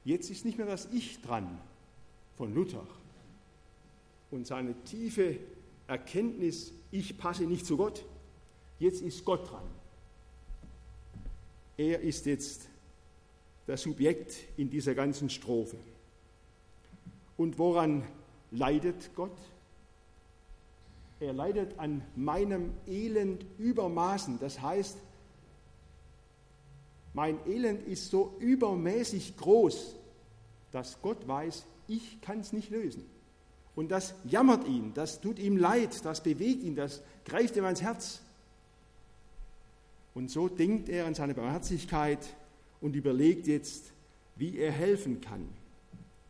Jetzt 0.03 0.29
ist 0.29 0.43
nicht 0.43 0.57
mehr 0.57 0.67
das 0.67 0.89
Ich 0.91 1.21
dran 1.21 1.57
von 2.35 2.53
Luther 2.53 2.85
und 4.31 4.45
seine 4.45 4.73
tiefe 4.83 5.38
Erkenntnis, 5.88 6.73
ich 6.91 7.17
passe 7.17 7.43
nicht 7.43 7.65
zu 7.65 7.77
Gott. 7.77 8.03
Jetzt 8.79 9.01
ist 9.01 9.23
Gott 9.23 9.49
dran. 9.49 9.63
Er 11.77 12.01
ist 12.01 12.25
jetzt 12.25 12.67
das 13.65 13.81
Subjekt 13.81 14.35
in 14.57 14.69
dieser 14.69 14.93
ganzen 14.93 15.29
Strophe. 15.29 15.77
Und 17.38 17.57
woran 17.57 18.03
leidet 18.51 19.15
Gott? 19.15 19.38
Er 21.21 21.31
leidet 21.31 21.79
an 21.79 22.01
meinem 22.17 22.73
Elend 22.88 23.45
übermaßen. 23.57 24.38
Das 24.39 24.62
heißt, 24.62 24.97
mein 27.19 27.45
Elend 27.45 27.86
ist 27.86 28.12
so 28.12 28.34
übermäßig 28.39 29.36
groß, 29.36 29.93
dass 30.71 31.01
Gott 31.01 31.27
weiß, 31.27 31.65
ich 31.89 32.21
kann 32.21 32.39
es 32.39 32.53
nicht 32.53 32.69
lösen. 32.69 33.03
Und 33.75 33.91
das 33.91 34.13
jammert 34.23 34.65
ihn, 34.65 34.93
das 34.93 35.19
tut 35.19 35.38
ihm 35.38 35.58
leid, 35.58 36.05
das 36.05 36.23
bewegt 36.23 36.63
ihn, 36.63 36.77
das 36.77 37.01
greift 37.25 37.58
ihm 37.58 37.65
ans 37.65 37.82
Herz. 37.82 38.21
Und 40.13 40.32
so 40.32 40.47
denkt 40.47 40.88
er 40.88 41.08
an 41.08 41.13
seine 41.13 41.34
Barmherzigkeit 41.34 42.25
und 42.79 42.95
überlegt 42.95 43.47
jetzt, 43.47 43.91
wie 44.38 44.58
er 44.58 44.71
helfen 44.71 45.19
kann. 45.19 45.45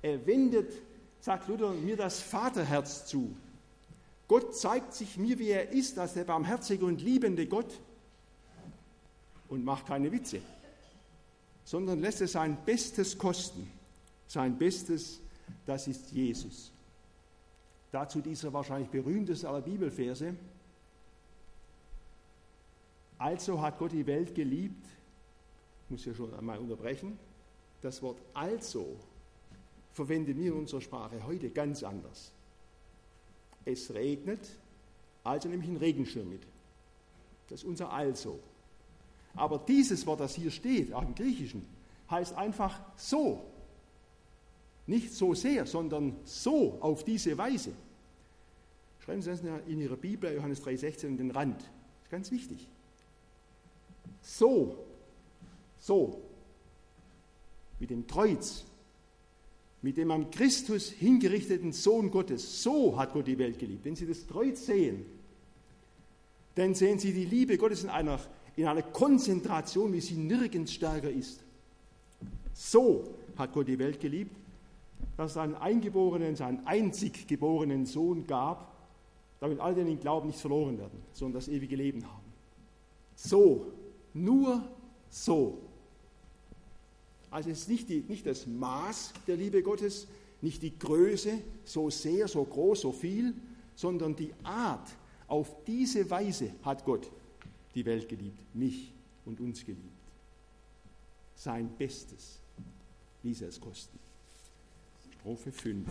Er 0.02 0.26
wendet, 0.26 0.74
sagt 1.22 1.50
Luther, 1.50 1.72
mir 1.74 1.98
das 1.98 2.20
Vaterherz 2.20 3.06
zu. 3.06 3.30
Gott 4.28 4.56
zeigt 4.56 4.96
sich 4.96 5.20
mir, 5.20 5.38
wie 5.38 5.50
er 5.50 5.72
ist, 5.72 6.00
als 6.00 6.16
der 6.16 6.24
barmherzige 6.24 6.84
und 6.84 7.00
liebende 7.00 7.46
Gott 7.46 7.80
und 9.50 9.64
macht 9.64 9.86
keine 9.86 10.12
Witze 10.12 10.42
sondern 11.70 12.00
lässt 12.00 12.20
es 12.22 12.32
sein 12.32 12.58
Bestes 12.66 13.16
kosten. 13.16 13.72
Sein 14.26 14.58
Bestes, 14.58 15.22
das 15.68 15.88
ist 15.88 16.12
Jesus. 16.12 16.72
Dazu 17.92 18.22
dieser 18.22 18.52
wahrscheinlich 18.52 18.90
berühmteste 18.90 19.48
aller 19.48 19.62
Bibelverse. 19.62 20.34
Also 23.20 23.62
hat 23.62 23.78
Gott 23.78 23.92
die 23.92 24.08
Welt 24.08 24.34
geliebt, 24.34 24.84
muss 25.90 26.06
ja 26.06 26.16
schon 26.16 26.34
einmal 26.34 26.58
unterbrechen. 26.58 27.20
Das 27.84 28.02
Wort 28.02 28.18
also 28.34 28.96
verwenden 29.94 30.36
wir 30.40 30.52
in 30.52 30.58
unserer 30.58 30.82
Sprache 30.82 31.24
heute 31.24 31.52
ganz 31.52 31.84
anders. 31.84 32.32
Es 33.64 33.94
regnet, 33.94 34.42
also 35.24 35.48
nehme 35.48 35.62
ich 35.62 35.70
einen 35.70 35.78
Regenschirm 35.78 36.30
mit. 36.30 36.42
Das 37.48 37.60
ist 37.60 37.66
unser 37.66 37.94
also. 37.94 38.40
Aber 39.40 39.58
dieses 39.58 40.06
Wort, 40.06 40.20
das 40.20 40.36
hier 40.36 40.52
steht, 40.52 40.94
auch 40.94 41.04
im 41.04 41.16
Griechischen, 41.16 41.66
heißt 42.10 42.36
einfach 42.36 42.80
so. 42.96 43.46
Nicht 44.86 45.14
so 45.14 45.34
sehr, 45.34 45.66
sondern 45.66 46.16
so, 46.26 46.78
auf 46.82 47.04
diese 47.06 47.38
Weise. 47.38 47.72
Schreiben 49.06 49.22
Sie 49.22 49.30
das 49.30 49.42
in 49.68 49.80
Ihrer 49.80 49.96
Bibel, 49.96 50.34
Johannes 50.34 50.64
3,16, 50.64 51.08
in 51.08 51.18
den 51.18 51.32
Rand. 51.32 51.62
Das 51.62 52.04
ist 52.04 52.12
ganz 52.12 52.32
wichtig. 52.32 52.68
So, 54.22 54.76
so, 55.80 56.22
mit 57.80 57.90
dem 57.90 58.06
Kreuz, 58.06 58.66
mit 59.82 59.98
dem 59.98 60.12
am 60.12 60.30
Christus 60.30 60.90
hingerichteten 60.90 61.72
Sohn 61.72 62.12
Gottes. 62.12 62.64
So 62.64 62.98
hat 62.98 63.14
Gott 63.14 63.28
die 63.28 63.38
Welt 63.38 63.58
geliebt. 63.58 63.86
Wenn 63.86 63.96
Sie 63.96 64.06
das 64.06 64.28
Kreuz 64.28 64.66
sehen, 64.66 65.06
dann 66.56 66.76
sehen 66.76 67.00
Sie 67.00 67.14
die 67.14 67.26
Liebe 67.26 67.58
Gottes 67.58 67.84
in 67.84 67.90
einer, 67.90 68.20
in 68.62 68.68
einer 68.68 68.82
Konzentration, 68.82 69.94
wie 69.94 70.02
sie 70.02 70.16
nirgends 70.16 70.74
stärker 70.74 71.10
ist. 71.10 71.40
So 72.54 73.06
hat 73.38 73.54
Gott 73.54 73.68
die 73.68 73.80
Welt 73.80 74.00
geliebt, 74.00 74.36
dass 75.16 75.32
es 75.32 75.38
einen 75.38 75.56
eingeborenen, 75.56 76.36
seinen 76.36 76.66
einzig 76.68 77.28
geborenen 77.28 77.86
Sohn 77.86 78.28
gab, 78.28 78.76
damit 79.40 79.60
alle, 79.60 79.86
die 79.86 79.92
ihn 79.92 80.00
glauben, 80.00 80.28
nicht 80.28 80.40
verloren 80.40 80.78
werden, 80.78 81.00
sondern 81.14 81.36
das 81.36 81.48
ewige 81.48 81.78
Leben 81.78 82.06
haben. 82.06 82.24
So, 83.16 83.68
nur 84.14 84.68
so. 85.10 85.58
Also 87.32 87.50
es 87.50 87.60
ist 87.60 87.70
nicht, 87.70 87.90
die, 87.90 88.04
nicht 88.08 88.26
das 88.26 88.46
Maß 88.46 89.14
der 89.28 89.38
Liebe 89.38 89.64
Gottes, 89.64 90.08
nicht 90.42 90.62
die 90.62 90.78
Größe, 90.78 91.40
so 91.64 91.90
sehr, 91.90 92.28
so 92.28 92.44
groß, 92.44 92.82
so 92.82 92.92
viel, 92.92 93.34
sondern 93.76 94.16
die 94.16 94.34
Art. 94.44 94.90
Auf 95.28 95.64
diese 95.66 96.10
Weise 96.10 96.52
hat 96.64 96.84
Gott 96.84 97.10
die 97.76 97.86
Welt 97.86 98.08
geliebt, 98.10 98.40
mich 98.54 98.94
und 99.26 99.40
uns 99.40 99.66
geliebt. 99.66 99.84
Sein 101.36 101.70
Bestes 101.78 102.40
ließ 103.24 103.42
er 103.42 103.50
es 103.50 103.60
kosten. 103.60 104.00
Strophe 105.20 105.52
5. 105.52 105.88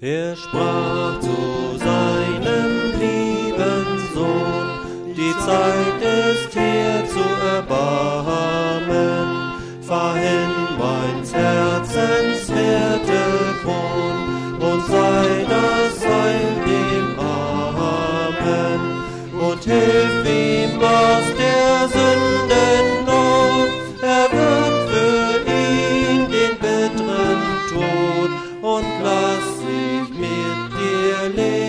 Er 0.00 0.36
sprach 0.36 1.20
zu 1.20 1.78
seinem 1.78 3.00
lieben 3.00 3.98
Sohn, 4.14 5.14
die 5.16 5.32
Zeit 5.44 6.02
ist 6.02 6.52
hier 6.52 7.04
zu 7.08 7.24
erbarmen, 7.46 9.28
fahr 9.82 10.16
hin 10.16 10.78
meins 10.78 11.32
Herzens 11.32 12.48
Wertekron 12.48 13.95
hilf 19.66 20.24
ihm 20.24 20.80
aus 20.80 21.26
der 21.36 21.88
Sünden 21.88 23.04
Not, 23.04 23.70
er 24.00 24.30
wird 24.30 24.76
für 24.90 25.30
ihn 25.50 26.30
den 26.30 26.54
bitteren 26.62 27.42
Tod 27.68 28.30
und 28.62 28.86
lass 29.02 29.46
sich 29.58 30.08
mit 30.14 30.60
dir 30.78 31.18
leben. 31.34 31.64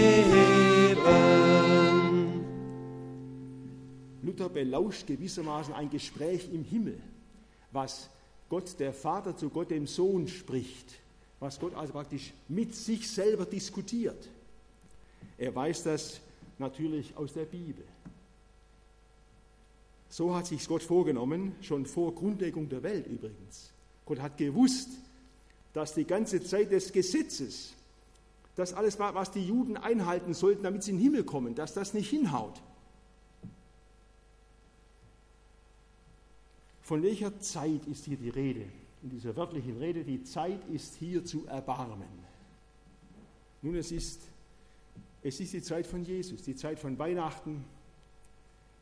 Luther 4.21 4.49
belauscht 4.49 5.07
gewissermaßen 5.07 5.73
ein 5.73 5.89
Gespräch 5.89 6.47
im 6.53 6.63
Himmel, 6.63 6.99
was 7.71 8.09
Gott 8.47 8.79
der 8.79 8.93
Vater 8.93 9.35
zu 9.35 9.49
Gott 9.49 9.71
dem 9.71 9.87
Sohn 9.87 10.27
spricht, 10.27 10.99
was 11.39 11.59
Gott 11.59 11.73
also 11.73 11.93
praktisch 11.93 12.31
mit 12.47 12.75
sich 12.75 13.09
selber 13.09 13.45
diskutiert. 13.45 14.29
Er 15.39 15.55
weiß 15.55 15.81
das 15.83 16.21
natürlich 16.59 17.15
aus 17.15 17.33
der 17.33 17.45
Bibel. 17.45 17.85
So 20.09 20.35
hat 20.35 20.47
sich 20.47 20.67
Gott 20.67 20.83
vorgenommen, 20.83 21.55
schon 21.61 21.85
vor 21.85 22.15
Grundlegung 22.15 22.69
der 22.69 22.83
Welt 22.83 23.07
übrigens. 23.07 23.71
Gott 24.05 24.19
hat 24.19 24.37
gewusst, 24.37 24.89
dass 25.73 25.93
die 25.93 26.05
ganze 26.05 26.41
Zeit 26.41 26.71
des 26.71 26.91
Gesetzes, 26.91 27.73
dass 28.55 28.73
alles, 28.73 28.97
was 28.99 29.31
die 29.31 29.45
Juden 29.45 29.77
einhalten 29.77 30.33
sollten, 30.33 30.63
damit 30.63 30.83
sie 30.83 30.91
in 30.91 30.97
den 30.97 31.03
Himmel 31.03 31.23
kommen, 31.23 31.55
dass 31.55 31.73
das 31.73 31.93
nicht 31.93 32.09
hinhaut. 32.09 32.61
Von 36.81 37.03
welcher 37.03 37.37
Zeit 37.41 37.85
ist 37.85 38.05
hier 38.05 38.17
die 38.17 38.29
Rede? 38.29 38.65
In 39.03 39.09
dieser 39.09 39.35
wörtlichen 39.35 39.77
Rede, 39.77 40.03
die 40.05 40.23
Zeit 40.23 40.65
ist 40.69 40.95
hier 40.95 41.23
zu 41.25 41.45
erbarmen. 41.45 42.07
Nun, 43.61 43.75
es 43.75 43.91
ist, 43.91 44.21
es 45.27 45.41
ist 45.41 45.51
die 45.51 45.61
Zeit 45.61 45.85
von 45.85 46.05
Jesus, 46.05 46.41
die 46.41 46.55
Zeit 46.55 46.79
von 46.79 46.97
Weihnachten, 46.97 47.65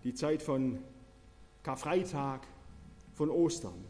die 0.04 0.14
Zeit 0.14 0.44
von 0.44 0.78
Karfreitag, 1.64 2.46
von 3.16 3.32
Ostern. 3.32 3.84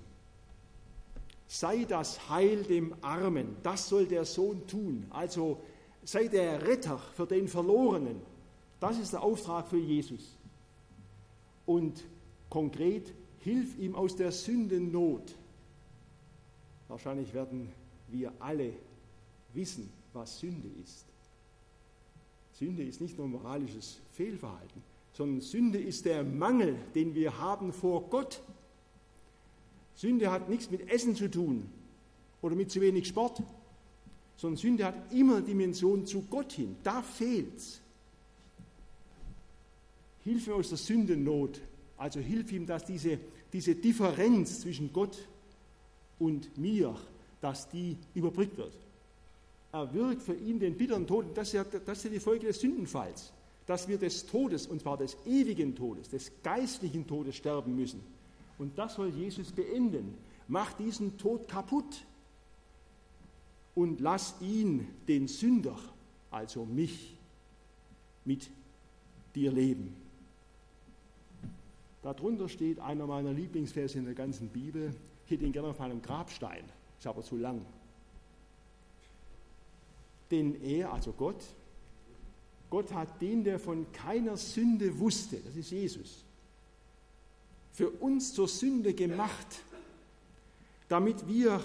Sei 1.48 1.84
das 1.84 2.30
Heil 2.30 2.64
dem 2.64 2.96
Armen, 3.02 3.58
das 3.62 3.90
soll 3.90 4.06
der 4.06 4.24
Sohn 4.24 4.66
tun. 4.68 5.06
Also 5.10 5.62
sei 6.06 6.30
der 6.30 6.66
Retter 6.66 6.98
für 6.98 7.28
den 7.28 7.50
Verlorenen. 7.50 8.22
Das 8.80 8.98
ist 9.00 9.12
der 9.12 9.22
Auftrag 9.22 9.68
für 9.68 9.78
Jesus. 9.78 10.38
Und 11.66 12.06
konkret, 12.50 13.14
hilf 13.40 13.78
ihm 13.78 13.96
aus 13.96 14.16
der 14.16 14.32
Sündennot. 14.32 15.36
Wahrscheinlich 16.88 17.34
werden 17.34 17.70
wir 18.08 18.32
alle 18.40 18.72
wissen, 19.54 19.92
was 20.14 20.40
Sünde 20.40 20.70
ist. 20.82 21.15
Sünde 22.58 22.84
ist 22.84 23.02
nicht 23.02 23.18
nur 23.18 23.28
moralisches 23.28 24.00
Fehlverhalten, 24.14 24.82
sondern 25.12 25.42
Sünde 25.42 25.78
ist 25.78 26.06
der 26.06 26.24
Mangel, 26.24 26.78
den 26.94 27.14
wir 27.14 27.38
haben 27.38 27.74
vor 27.74 28.10
Gott. 28.10 28.42
Sünde 29.96 30.32
hat 30.32 30.50
nichts 30.50 30.72
mit 30.72 30.90
Essen 30.90 31.16
zu 31.16 31.30
tun 31.30 31.70
oder 32.42 32.56
mit 32.56 32.72
zu 32.72 32.80
wenig 32.80 33.08
Sport, 33.08 33.44
sondern 34.38 34.58
Sünde 34.58 34.86
hat 34.86 35.14
immer 35.14 35.42
Dimension 35.42 36.06
zu 36.06 36.22
Gott 36.30 36.54
hin. 36.54 36.78
Da 36.84 37.02
fehlt's. 37.02 37.82
Hilf 40.24 40.48
mir 40.48 40.56
aus 40.56 40.70
der 40.70 40.78
Sündennot. 40.78 41.60
Also 41.98 42.20
hilf 42.22 42.52
ihm, 42.52 42.66
dass 42.66 42.86
diese, 42.86 43.20
diese 43.52 43.76
Differenz 43.76 44.62
zwischen 44.62 44.92
Gott 44.94 45.28
und 46.20 46.58
mir, 46.58 46.96
dass 47.42 47.70
die 47.70 47.98
überbrückt 48.14 48.58
wird. 48.58 48.85
Er 49.76 49.94
wirkt 49.94 50.22
für 50.22 50.36
ihn 50.36 50.58
den 50.58 50.78
bitteren 50.78 51.06
Tod. 51.06 51.26
Das 51.36 51.50
ist, 51.50 51.54
ja, 51.54 51.66
das 51.66 51.98
ist 51.98 52.04
ja 52.06 52.10
die 52.12 52.22
Folge 52.22 52.48
des 52.48 52.62
Sündenfalls, 52.62 53.34
dass 53.66 53.90
wir 53.90 53.98
des 53.98 54.26
Todes, 54.26 54.68
und 54.68 54.80
zwar 54.80 54.96
des 54.96 55.18
ewigen 55.26 55.76
Todes, 55.76 56.08
des 56.08 56.32
geistlichen 56.44 57.06
Todes 57.06 57.36
sterben 57.36 57.76
müssen. 57.76 58.02
Und 58.58 58.78
das 58.78 58.96
soll 58.96 59.10
Jesus 59.10 59.52
beenden. 59.52 60.18
Mach 60.48 60.72
diesen 60.72 61.18
Tod 61.18 61.50
kaputt 61.50 62.06
und 63.74 64.00
lass 64.00 64.36
ihn, 64.40 64.88
den 65.10 65.28
Sünder, 65.28 65.78
also 66.32 66.64
mich, 66.64 67.18
mit 68.24 68.50
dir 69.36 69.52
leben. 69.52 69.94
Darunter 72.02 72.48
steht 72.48 72.80
einer 72.80 73.08
meiner 73.08 73.34
Lieblingsverse 73.34 73.98
in 73.98 74.06
der 74.06 74.14
ganzen 74.14 74.48
Bibel. 74.48 74.96
Ich 75.26 75.32
hätte 75.32 75.44
ihn 75.44 75.52
gerne 75.52 75.68
auf 75.68 75.80
meinem 75.80 76.02
Grabstein, 76.02 76.64
ist 76.98 77.08
aber 77.08 77.24
zu 77.24 77.36
lang. 77.36 77.66
Denn 80.32 80.62
er, 80.64 80.92
also 80.92 81.12
Gott, 81.12 81.44
Gott 82.70 82.92
hat 82.94 83.22
den, 83.22 83.44
der 83.44 83.60
von 83.60 83.92
keiner 83.92 84.38
Sünde 84.38 84.98
wusste, 85.00 85.38
das 85.38 85.56
ist 85.56 85.72
Jesus, 85.72 86.24
für 87.74 87.90
uns 87.90 88.34
zur 88.34 88.48
Sünde 88.48 88.94
gemacht, 88.94 89.48
damit 90.88 91.28
wir 91.28 91.62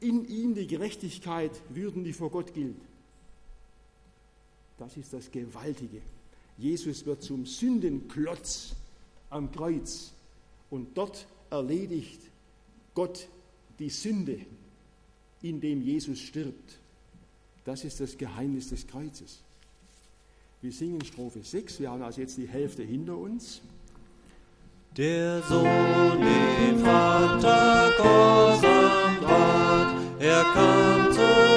in 0.00 0.26
ihm 0.28 0.54
die 0.54 0.66
Gerechtigkeit 0.66 1.50
würden, 1.70 2.04
die 2.04 2.12
vor 2.12 2.30
Gott 2.30 2.54
gilt. 2.54 2.76
Das 4.78 4.96
ist 4.96 5.12
das 5.12 5.30
Gewaltige. 5.30 6.00
Jesus 6.56 7.04
wird 7.06 7.22
zum 7.22 7.46
Sündenklotz 7.46 8.74
am 9.30 9.50
Kreuz 9.50 10.12
und 10.70 10.96
dort 10.96 11.26
erledigt 11.50 12.20
Gott 12.94 13.28
die 13.78 13.90
Sünde, 13.90 14.40
indem 15.42 15.82
Jesus 15.82 16.20
stirbt. 16.20 16.78
Das 17.64 17.84
ist 17.84 18.00
das 18.00 18.16
Geheimnis 18.16 18.68
des 18.68 18.86
Kreuzes. 18.86 19.40
Wir 20.60 20.72
singen 20.72 21.04
Strophe 21.04 21.42
6, 21.42 21.80
wir 21.80 21.90
haben 21.90 22.02
also 22.02 22.20
jetzt 22.20 22.36
die 22.36 22.46
Hälfte 22.46 22.82
hinter 22.82 23.16
uns. 23.16 23.60
Der 24.96 25.42
Sohn 25.42 26.20
den 26.20 26.78
Vater 26.78 27.90
gehorsam 27.96 29.22
ward, 29.22 29.96
er 30.20 30.42
kam 30.54 31.12
zu 31.12 31.53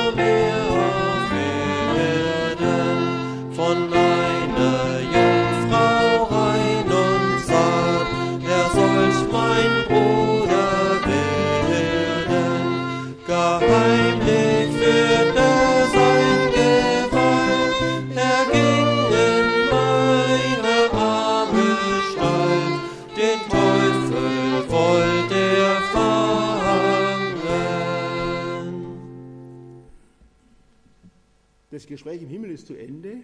Gespräch 31.87 32.21
im 32.21 32.29
Himmel 32.29 32.51
ist 32.51 32.67
zu 32.67 32.75
Ende. 32.75 33.17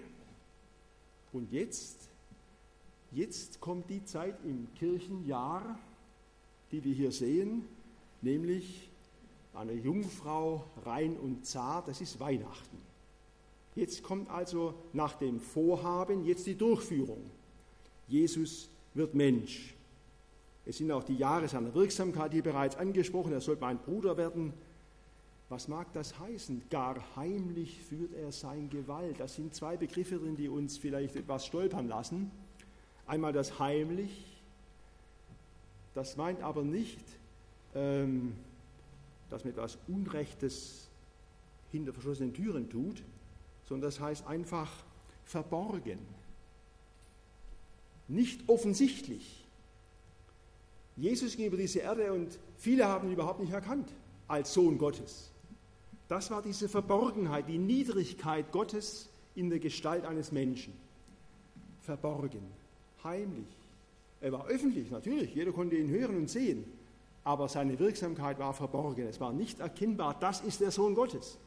Und 1.32 1.52
jetzt, 1.52 2.10
jetzt 3.12 3.60
kommt 3.60 3.90
die 3.90 4.04
Zeit 4.06 4.36
im 4.44 4.68
Kirchenjahr, 4.76 5.78
die 6.72 6.84
wir 6.84 6.94
hier 6.94 7.12
sehen, 7.12 7.66
nämlich 8.22 8.90
eine 9.54 9.74
Jungfrau 9.74 10.66
rein 10.86 11.18
und 11.18 11.46
zart, 11.46 11.88
das 11.88 12.02
ist 12.02 12.20
Weihnachten. 12.20 12.78
Jetzt 13.76 14.04
kommt 14.04 14.30
also 14.30 14.74
nach 14.94 15.14
dem 15.14 15.40
Vorhaben 15.40 16.26
jetzt 16.26 16.46
die 16.46 16.56
Durchführung. 16.56 17.30
Jesus 18.08 18.70
wird 18.94 19.14
Mensch. 19.14 19.74
Es 20.66 20.78
sind 20.78 20.92
auch 20.92 21.04
die 21.04 21.18
Jahre 21.18 21.48
seiner 21.48 21.74
Wirksamkeit 21.74 22.32
hier 22.32 22.44
bereits 22.44 22.76
angesprochen. 22.76 23.34
Er 23.34 23.42
soll 23.42 23.58
mein 23.60 23.80
Bruder 23.80 24.16
werden. 24.18 24.54
Was 25.54 25.68
mag 25.68 25.94
das 25.94 26.18
heißen? 26.18 26.64
Gar 26.72 26.96
heimlich 27.16 27.80
führt 27.84 28.12
er 28.16 28.32
sein 28.32 28.72
Gewalt. 28.72 29.20
Das 29.20 29.36
sind 29.36 29.54
zwei 29.54 29.78
Begriffe 29.78 30.18
drin, 30.18 30.36
die 30.36 30.50
uns 30.50 30.80
vielleicht 30.80 31.16
etwas 31.16 31.46
stolpern 31.46 31.88
lassen. 31.88 32.32
Einmal 33.06 33.34
das 33.34 33.60
heimlich. 33.60 34.42
Das 35.94 36.18
meint 36.18 36.42
aber 36.42 36.64
nicht, 36.64 37.04
ähm, 37.76 38.34
dass 39.30 39.44
man 39.44 39.54
etwas 39.54 39.78
Unrechtes 39.88 40.88
hinter 41.72 41.94
verschlossenen 41.94 42.34
Türen 42.34 42.68
tut, 42.68 43.04
sondern 43.70 43.92
das 43.92 44.00
heißt 44.00 44.26
einfach 44.26 44.72
verborgen, 45.24 46.00
nicht 48.08 48.50
offensichtlich. 48.50 49.46
Jesus 50.96 51.38
ging 51.38 51.46
über 51.46 51.58
diese 51.58 51.78
Erde 51.78 52.12
und 52.12 52.40
viele 52.58 52.88
haben 52.88 53.10
ihn 53.10 53.14
überhaupt 53.14 53.40
nicht 53.40 53.54
erkannt 53.54 53.92
als 54.28 54.52
Sohn 54.52 54.80
Gottes. 54.80 55.30
Das 56.14 56.30
war 56.30 56.44
diese 56.44 56.70
Verborgenheit, 56.70 57.50
die 57.50 57.58
Niedrigkeit 57.58 58.52
Gottes 58.52 59.10
in 59.34 59.50
der 59.50 59.58
Gestalt 59.58 60.06
eines 60.06 60.32
Menschen. 60.32 60.72
Verborgen, 61.82 62.44
heimlich. 63.04 63.48
Er 64.22 64.32
war 64.32 64.46
öffentlich, 64.46 64.92
natürlich, 64.92 65.34
jeder 65.34 65.52
konnte 65.52 65.76
ihn 65.76 65.90
hören 65.90 66.16
und 66.16 66.30
sehen, 66.30 66.66
aber 67.24 67.50
seine 67.50 67.80
Wirksamkeit 67.80 68.38
war 68.38 68.54
verborgen. 68.54 69.08
Es 69.08 69.20
war 69.20 69.34
nicht 69.34 69.60
erkennbar, 69.60 70.16
das 70.20 70.42
ist 70.42 70.62
der 70.62 70.70
Sohn 70.70 70.94
Gottes. 70.94 71.40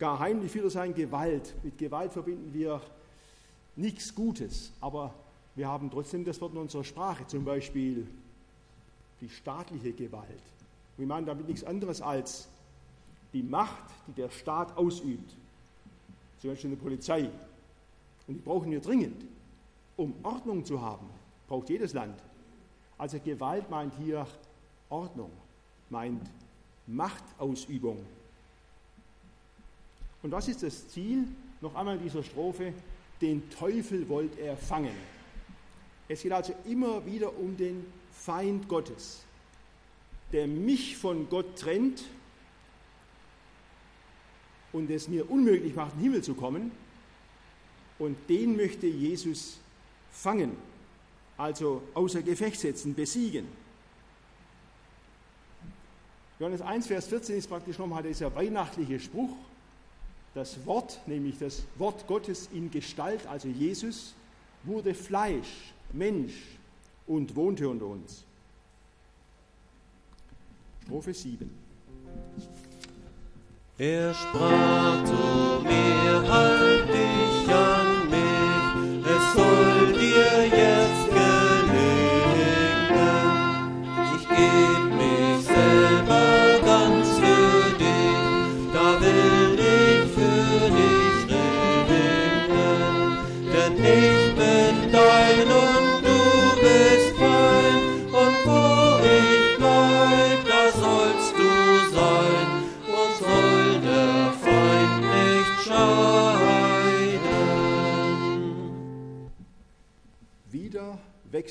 Gar 0.00 0.18
heimlich 0.18 0.50
führt 0.50 0.64
er 0.64 0.70
sein 0.70 0.92
Gewalt. 0.92 1.54
Mit 1.62 1.78
Gewalt 1.78 2.12
verbinden 2.12 2.52
wir 2.52 2.80
nichts 3.76 4.16
Gutes, 4.16 4.72
aber 4.80 5.14
wir 5.54 5.68
haben 5.68 5.92
trotzdem 5.92 6.24
das 6.24 6.40
Wort 6.40 6.54
in 6.54 6.58
unserer 6.58 6.82
Sprache, 6.82 7.24
zum 7.28 7.44
Beispiel 7.44 8.04
die 9.20 9.28
staatliche 9.28 9.92
Gewalt. 9.92 10.42
Wir 10.96 11.06
meinen 11.06 11.26
damit 11.26 11.46
nichts 11.46 11.62
anderes 11.62 12.02
als 12.02 12.48
die 13.32 13.42
Macht, 13.42 13.84
die 14.06 14.12
der 14.12 14.30
Staat 14.30 14.76
ausübt, 14.76 15.34
zum 16.40 16.50
Beispiel 16.50 16.70
eine 16.70 16.76
Polizei. 16.76 17.30
Und 18.26 18.34
die 18.34 18.40
brauchen 18.40 18.70
wir 18.70 18.80
dringend, 18.80 19.24
um 19.96 20.14
Ordnung 20.22 20.64
zu 20.64 20.80
haben, 20.80 21.06
braucht 21.48 21.70
jedes 21.70 21.92
Land. 21.92 22.18
Also 22.98 23.18
Gewalt 23.18 23.68
meint 23.70 23.94
hier 23.98 24.26
Ordnung, 24.88 25.30
meint 25.90 26.22
Machtausübung. 26.86 27.98
Und 30.22 30.30
was 30.30 30.48
ist 30.48 30.62
das 30.62 30.88
Ziel? 30.88 31.26
Noch 31.60 31.74
einmal 31.74 31.96
in 31.96 32.02
dieser 32.02 32.22
Strophe, 32.22 32.72
den 33.20 33.48
Teufel 33.50 34.08
wollt 34.08 34.38
er 34.38 34.56
fangen. 34.56 34.94
Es 36.08 36.22
geht 36.22 36.32
also 36.32 36.54
immer 36.66 37.04
wieder 37.06 37.36
um 37.38 37.56
den 37.56 37.86
Feind 38.12 38.68
Gottes, 38.68 39.22
der 40.32 40.46
mich 40.46 40.96
von 40.96 41.28
Gott 41.28 41.56
trennt 41.56 42.04
und 44.72 44.90
es 44.90 45.08
mir 45.08 45.30
unmöglich 45.30 45.74
macht, 45.74 45.92
in 45.94 45.98
den 45.98 46.04
Himmel 46.04 46.22
zu 46.22 46.34
kommen. 46.34 46.70
Und 47.98 48.16
den 48.28 48.56
möchte 48.56 48.86
Jesus 48.86 49.58
fangen, 50.10 50.56
also 51.36 51.82
außer 51.94 52.22
Gefecht 52.22 52.58
setzen, 52.58 52.94
besiegen. 52.94 53.46
Johannes 56.38 56.60
1, 56.60 56.86
Vers 56.88 57.06
14 57.06 57.36
ist 57.36 57.48
praktisch 57.48 57.78
nochmal 57.78 58.02
dieser 58.02 58.34
weihnachtliche 58.34 58.98
Spruch. 58.98 59.36
Das 60.34 60.64
Wort, 60.66 61.00
nämlich 61.06 61.38
das 61.38 61.62
Wort 61.76 62.06
Gottes 62.06 62.48
in 62.52 62.70
Gestalt, 62.70 63.26
also 63.26 63.48
Jesus, 63.48 64.14
wurde 64.64 64.94
Fleisch, 64.94 65.72
Mensch 65.92 66.32
und 67.06 67.36
wohnte 67.36 67.68
unter 67.68 67.86
uns. 67.86 68.24
Strophe 70.84 71.14
7. 71.14 71.50
Er 73.78 74.12
sprach 74.12 75.02
zu 75.04 75.62
mir, 75.64 76.30
halt 76.30 76.71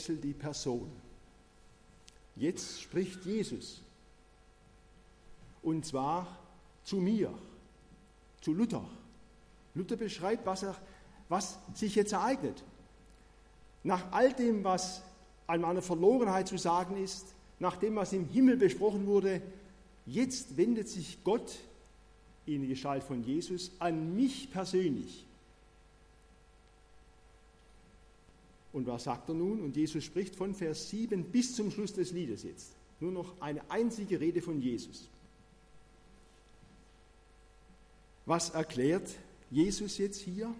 wechselt 0.02 0.24
die 0.24 0.34
Person. 0.34 0.90
Jetzt 2.36 2.82
spricht 2.82 3.24
Jesus. 3.24 3.82
Und 5.62 5.86
zwar 5.86 6.40
zu 6.84 6.96
mir, 6.96 7.32
zu 8.42 8.52
Luther. 8.52 8.84
Luther 9.76 9.98
beschreibt, 9.98 10.44
was, 10.48 10.64
er, 10.64 10.76
was 11.30 11.60
sich 11.76 11.94
jetzt 11.94 12.14
ereignet. 12.14 12.64
Nach 13.84 14.12
all 14.12 14.34
dem, 14.34 14.64
was 14.64 15.04
an 15.46 15.62
meiner 15.62 15.84
Verlorenheit 15.84 16.48
zu 16.48 16.58
sagen 16.58 16.98
ist, 16.98 17.36
nach 17.60 17.78
dem, 17.78 17.96
was 17.96 18.12
im 18.12 18.26
Himmel 18.26 18.58
besprochen 18.58 19.06
wurde, 19.06 19.40
jetzt 20.08 20.58
wendet 20.58 20.90
sich 20.90 21.24
Gott 21.24 21.60
in 22.48 22.68
Gestalt 22.68 23.04
von 23.04 23.24
Jesus 23.24 23.72
an 23.78 24.16
mich 24.16 24.50
persönlich. 24.50 25.28
Und 28.74 28.88
was 28.88 29.04
sagt 29.04 29.30
er 29.30 29.36
nun? 29.36 29.62
Und 29.62 29.76
Jesus 29.76 30.04
spricht 30.04 30.36
von 30.36 30.54
Vers 30.54 30.90
7 30.90 31.24
bis 31.26 31.56
zum 31.56 31.72
Schluss 31.72 31.94
des 31.94 32.12
Liedes 32.12 32.44
jetzt. 32.44 32.74
Nur 33.00 33.12
noch 33.12 33.42
eine 33.42 33.70
einzige 33.70 34.20
Rede 34.20 34.42
von 34.42 34.62
Jesus. 34.62 35.10
Was 38.26 38.52
erklärt 38.52 39.10
Jesus 39.50 39.98
jetzt 39.98 40.20
hier? 40.20 40.54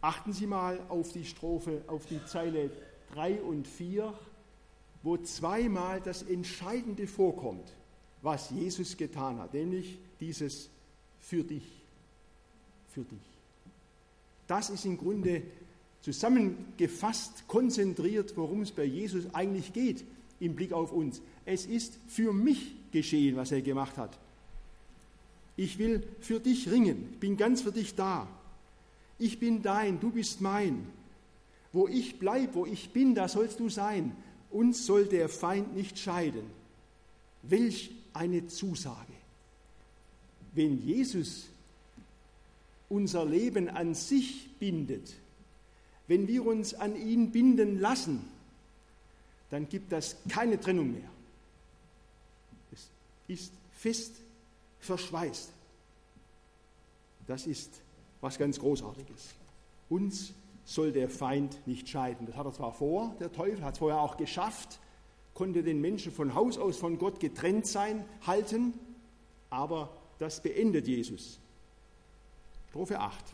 Achten 0.00 0.32
Sie 0.32 0.46
mal 0.46 0.80
auf 0.88 1.12
die 1.12 1.24
Strophe, 1.24 1.82
auf 1.86 2.06
die 2.06 2.24
Zeile 2.26 2.70
3 3.14 3.42
und 3.42 3.66
4, 3.66 4.14
wo 5.02 5.16
zweimal 5.16 6.00
das 6.00 6.22
Entscheidende 6.22 7.06
vorkommt, 7.06 7.72
was 8.22 8.50
Jesus 8.50 8.96
getan 8.96 9.38
hat, 9.38 9.54
nämlich 9.54 9.98
dieses 10.20 10.70
für 11.18 11.42
dich, 11.42 11.64
für 12.88 13.02
dich. 13.02 13.18
Das 14.46 14.70
ist 14.70 14.84
im 14.84 14.98
Grunde 14.98 15.42
zusammengefasst, 16.02 17.46
konzentriert, 17.46 18.36
worum 18.36 18.62
es 18.62 18.72
bei 18.72 18.84
Jesus 18.84 19.32
eigentlich 19.34 19.72
geht 19.72 20.04
im 20.40 20.56
Blick 20.56 20.72
auf 20.72 20.92
uns. 20.92 21.20
Es 21.44 21.66
ist 21.66 21.98
für 22.08 22.32
mich 22.32 22.74
geschehen, 22.90 23.36
was 23.36 23.52
er 23.52 23.60
gemacht 23.60 23.96
hat. 23.96 24.18
Ich 25.56 25.78
will 25.78 26.02
für 26.20 26.40
dich 26.40 26.70
ringen, 26.70 27.16
bin 27.20 27.36
ganz 27.36 27.62
für 27.62 27.72
dich 27.72 27.94
da. 27.94 28.26
Ich 29.18 29.38
bin 29.38 29.62
dein, 29.62 30.00
du 30.00 30.10
bist 30.10 30.40
mein. 30.40 30.86
Wo 31.72 31.86
ich 31.86 32.18
bleib, 32.18 32.54
wo 32.54 32.64
ich 32.64 32.90
bin, 32.90 33.14
da 33.14 33.28
sollst 33.28 33.60
du 33.60 33.68
sein. 33.68 34.16
Uns 34.50 34.86
soll 34.86 35.04
der 35.04 35.28
Feind 35.28 35.76
nicht 35.76 35.98
scheiden. 35.98 36.44
Welch 37.42 37.90
eine 38.14 38.46
Zusage. 38.48 39.12
Wenn 40.52 40.82
Jesus 40.84 41.46
unser 42.88 43.24
Leben 43.24 43.68
an 43.68 43.94
sich 43.94 44.48
bindet, 44.58 45.14
wenn 46.10 46.26
wir 46.26 46.44
uns 46.44 46.74
an 46.74 46.96
ihn 46.96 47.30
binden 47.30 47.78
lassen, 47.78 48.28
dann 49.48 49.68
gibt 49.68 49.92
das 49.92 50.16
keine 50.28 50.58
Trennung 50.58 50.90
mehr. 50.90 51.08
Es 52.72 52.90
ist 53.28 53.52
fest 53.70 54.16
verschweißt. 54.80 55.52
Das 57.28 57.46
ist 57.46 57.80
was 58.20 58.38
ganz 58.38 58.58
Großartiges. 58.58 59.34
Uns 59.88 60.32
soll 60.64 60.90
der 60.90 61.08
Feind 61.08 61.64
nicht 61.68 61.88
scheiden. 61.88 62.26
Das 62.26 62.34
hat 62.34 62.46
er 62.46 62.54
zwar 62.54 62.72
vor, 62.72 63.14
der 63.20 63.30
Teufel 63.30 63.64
hat 63.64 63.74
es 63.74 63.78
vorher 63.78 64.00
auch 64.00 64.16
geschafft, 64.16 64.80
konnte 65.32 65.62
den 65.62 65.80
Menschen 65.80 66.10
von 66.10 66.34
Haus 66.34 66.58
aus 66.58 66.76
von 66.76 66.98
Gott 66.98 67.20
getrennt 67.20 67.68
sein, 67.68 68.04
halten, 68.26 68.74
aber 69.48 69.96
das 70.18 70.42
beendet 70.42 70.88
Jesus. 70.88 71.38
Strophe 72.70 72.98
8. 72.98 73.24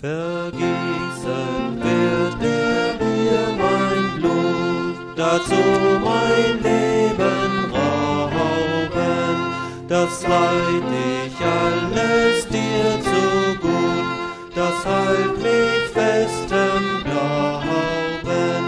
Vergießen 0.00 1.82
wird 1.82 2.42
er 2.42 2.94
mir 3.04 3.44
mein 3.58 4.20
Blut, 4.20 4.96
dazu 5.16 5.62
mein 6.02 6.62
Leben 6.62 7.72
rein. 7.72 7.92
das 9.88 10.22
leid 10.22 10.88
ich 11.14 11.36
alles 11.44 12.48
dir 12.48 13.00
zu 13.02 13.58
gut, 13.60 14.54
das 14.54 14.86
halt 14.86 15.36
mich 15.42 15.84
fest 15.92 16.50
im 16.50 17.04
Glauben, 17.04 18.64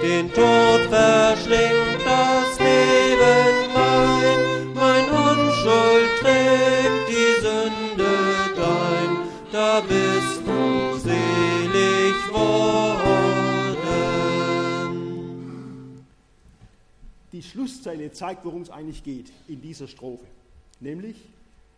den 0.00 0.32
Tod 0.32 0.82
verschlingt 0.88 2.00
das 2.04 2.58
Leben 2.60 3.54
mein, 3.74 4.38
mein 4.74 5.04
Unschuld 5.10 6.10
trägt 6.20 7.08
die 7.08 7.32
Sünde 7.42 8.14
dein, 8.56 9.10
da 9.52 9.80
bist 9.80 10.09
Die 17.32 17.42
Schlusszeile 17.42 18.12
zeigt, 18.12 18.44
worum 18.44 18.62
es 18.62 18.70
eigentlich 18.70 19.04
geht 19.04 19.32
in 19.46 19.60
dieser 19.60 19.86
Strophe. 19.86 20.24
Nämlich, 20.80 21.16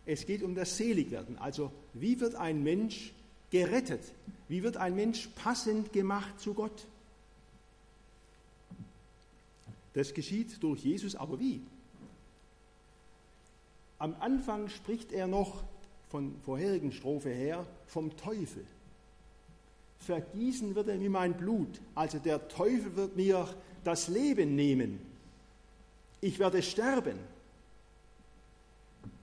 es 0.05 0.25
geht 0.25 0.43
um 0.43 0.55
das 0.55 0.77
Seligwerden. 0.77 1.37
Also, 1.37 1.71
wie 1.93 2.19
wird 2.19 2.35
ein 2.35 2.63
Mensch 2.63 3.13
gerettet? 3.51 4.01
Wie 4.47 4.63
wird 4.63 4.77
ein 4.77 4.95
Mensch 4.95 5.29
passend 5.35 5.93
gemacht 5.93 6.39
zu 6.39 6.53
Gott? 6.53 6.85
Das 9.93 10.13
geschieht 10.13 10.61
durch 10.61 10.83
Jesus, 10.83 11.15
aber 11.15 11.39
wie? 11.39 11.61
Am 13.99 14.15
Anfang 14.19 14.69
spricht 14.69 15.11
er 15.11 15.27
noch 15.27 15.63
von 16.09 16.35
vorherigen 16.43 16.91
Strophe 16.91 17.29
her 17.29 17.65
vom 17.87 18.15
Teufel. 18.17 18.65
Vergießen 19.99 20.75
wird 20.75 20.89
er 20.89 20.99
wie 20.99 21.09
mein 21.09 21.35
Blut, 21.35 21.79
also 21.95 22.19
der 22.19 22.47
Teufel 22.49 22.95
wird 22.95 23.15
mir 23.15 23.47
das 23.83 24.09
Leben 24.09 24.55
nehmen. 24.55 25.12
Ich 26.23 26.39
werde 26.39 26.63
sterben. 26.63 27.19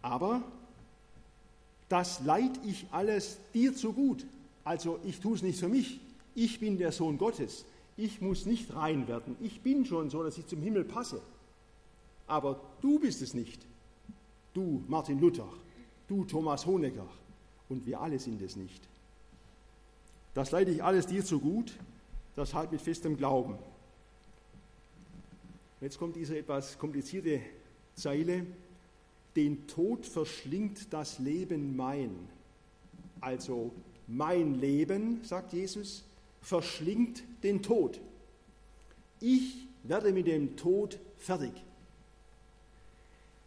Aber 0.03 0.43
das 1.89 2.21
leid 2.21 2.61
ich 2.63 2.87
alles 2.91 3.39
dir 3.55 3.75
zu 3.75 3.95
gut. 3.95 4.27
Also 4.65 5.01
ich 5.05 5.19
tue 5.19 5.35
es 5.35 5.43
nicht 5.43 5.59
für 5.59 5.69
mich. 5.71 5.99
Ich 6.35 6.61
bin 6.61 6.77
der 6.77 6.93
Sohn 6.93 7.17
Gottes. 7.17 7.65
Ich 7.97 8.21
muss 8.21 8.45
nicht 8.45 8.75
rein 8.75 9.09
werden. 9.09 9.35
Ich 9.41 9.63
bin 9.63 9.87
schon 9.87 10.11
so, 10.11 10.23
dass 10.23 10.37
ich 10.37 10.47
zum 10.47 10.61
Himmel 10.61 10.85
passe. 10.85 11.23
Aber 12.27 12.61
du 12.83 12.99
bist 12.99 13.23
es 13.23 13.33
nicht. 13.33 13.63
Du, 14.53 14.85
Martin 14.87 15.21
Luther. 15.21 15.49
Du, 16.07 16.27
Thomas 16.27 16.67
Honecker. 16.67 17.07
Und 17.71 17.87
wir 17.87 17.99
alle 17.99 18.19
sind 18.19 18.43
es 18.43 18.57
nicht. 18.57 18.83
Das 20.35 20.51
leide 20.51 20.71
ich 20.71 20.85
alles 20.85 21.07
dir 21.07 21.25
zu 21.25 21.41
gut. 21.41 21.73
Das 22.37 22.53
halt 22.53 22.71
mit 22.73 22.83
festem 22.83 23.17
Glauben. 23.17 23.57
Jetzt 25.81 25.99
kommt 25.99 26.17
diese 26.17 26.39
etwas 26.39 26.79
komplizierte 26.79 27.41
Zeile 27.95 28.47
den 29.37 29.67
Tod 29.67 30.07
verschlingt 30.07 30.93
das 30.93 31.19
Leben 31.19 31.77
mein. 31.77 32.29
Also 33.21 33.73
mein 34.07 34.61
Leben, 34.61 35.23
sagt 35.23 35.53
Jesus, 35.53 36.05
verschlingt 36.41 37.23
den 37.43 37.63
Tod. 37.63 38.01
Ich 39.21 39.69
werde 39.85 40.13
mit 40.13 40.27
dem 40.27 40.57
Tod 40.57 40.99
fertig. 41.19 41.53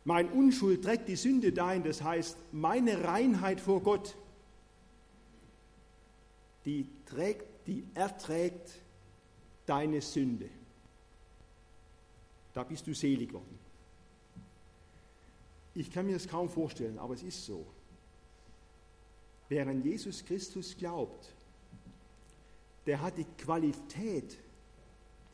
Mein 0.05 0.29
Unschuld 0.29 0.83
trägt 0.83 1.07
die 1.07 1.15
Sünde 1.15 1.51
dein, 1.51 1.83
das 1.83 2.01
heißt, 2.01 2.37
meine 2.51 3.03
Reinheit 3.03 3.61
vor 3.61 3.81
Gott, 3.81 4.15
die 6.65 6.87
trägt, 7.05 7.45
die 7.67 7.83
erträgt 7.93 8.79
deine 9.65 10.01
Sünde. 10.01 10.49
Da 12.53 12.63
bist 12.63 12.85
du 12.85 12.93
selig 12.93 13.33
worden. 13.33 13.59
Ich 15.75 15.91
kann 15.91 16.05
mir 16.05 16.13
das 16.13 16.27
kaum 16.27 16.49
vorstellen, 16.49 16.99
aber 16.99 17.15
es 17.15 17.23
ist 17.23 17.45
so. 17.45 17.65
Wer 19.49 19.67
an 19.67 19.83
Jesus 19.83 20.23
Christus 20.23 20.77
glaubt, 20.77 21.33
der 22.85 23.01
hat 23.01 23.17
die 23.17 23.25
Qualität, 23.37 24.37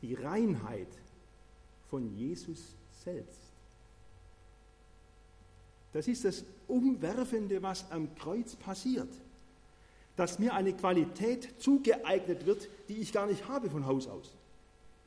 die 0.00 0.14
Reinheit 0.14 0.88
von 1.90 2.16
Jesus 2.16 2.74
selbst. 3.04 3.40
Das 5.92 6.06
ist 6.06 6.24
das 6.24 6.44
Umwerfende, 6.68 7.62
was 7.62 7.90
am 7.90 8.14
Kreuz 8.14 8.54
passiert. 8.56 9.12
Dass 10.16 10.38
mir 10.38 10.54
eine 10.54 10.72
Qualität 10.72 11.60
zugeeignet 11.60 12.46
wird, 12.46 12.68
die 12.88 12.98
ich 12.98 13.12
gar 13.12 13.26
nicht 13.26 13.48
habe 13.48 13.70
von 13.70 13.86
Haus 13.86 14.06
aus. 14.06 14.36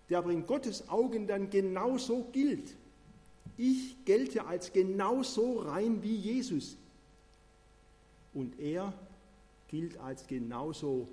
Der 0.10 0.18
aber 0.18 0.32
in 0.32 0.46
Gottes 0.46 0.90
Augen 0.90 1.28
dann 1.28 1.50
genauso 1.50 2.28
gilt. 2.32 2.76
Ich 3.58 3.96
gelte 4.06 4.46
als 4.46 4.74
genauso 4.74 5.60
rein 5.60 6.02
wie 6.04 6.16
Jesus. 6.16 6.76
Und 8.34 8.60
er 8.60 8.94
gilt 9.70 9.98
als 10.00 10.26
genauso 10.28 11.08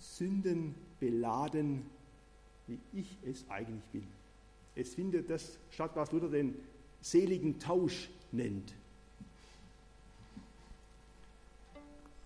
sündenbeladen, 0.00 1.82
wie 2.66 2.78
ich 2.92 3.16
es 3.24 3.44
eigentlich 3.48 3.84
bin. 3.92 4.06
Es 4.74 4.94
findet 4.94 5.30
das 5.30 5.58
statt, 5.70 5.92
was 5.94 6.12
Luther 6.12 6.28
den 6.28 6.54
seligen 7.00 7.58
Tausch 7.58 8.08
nennt. 8.32 8.74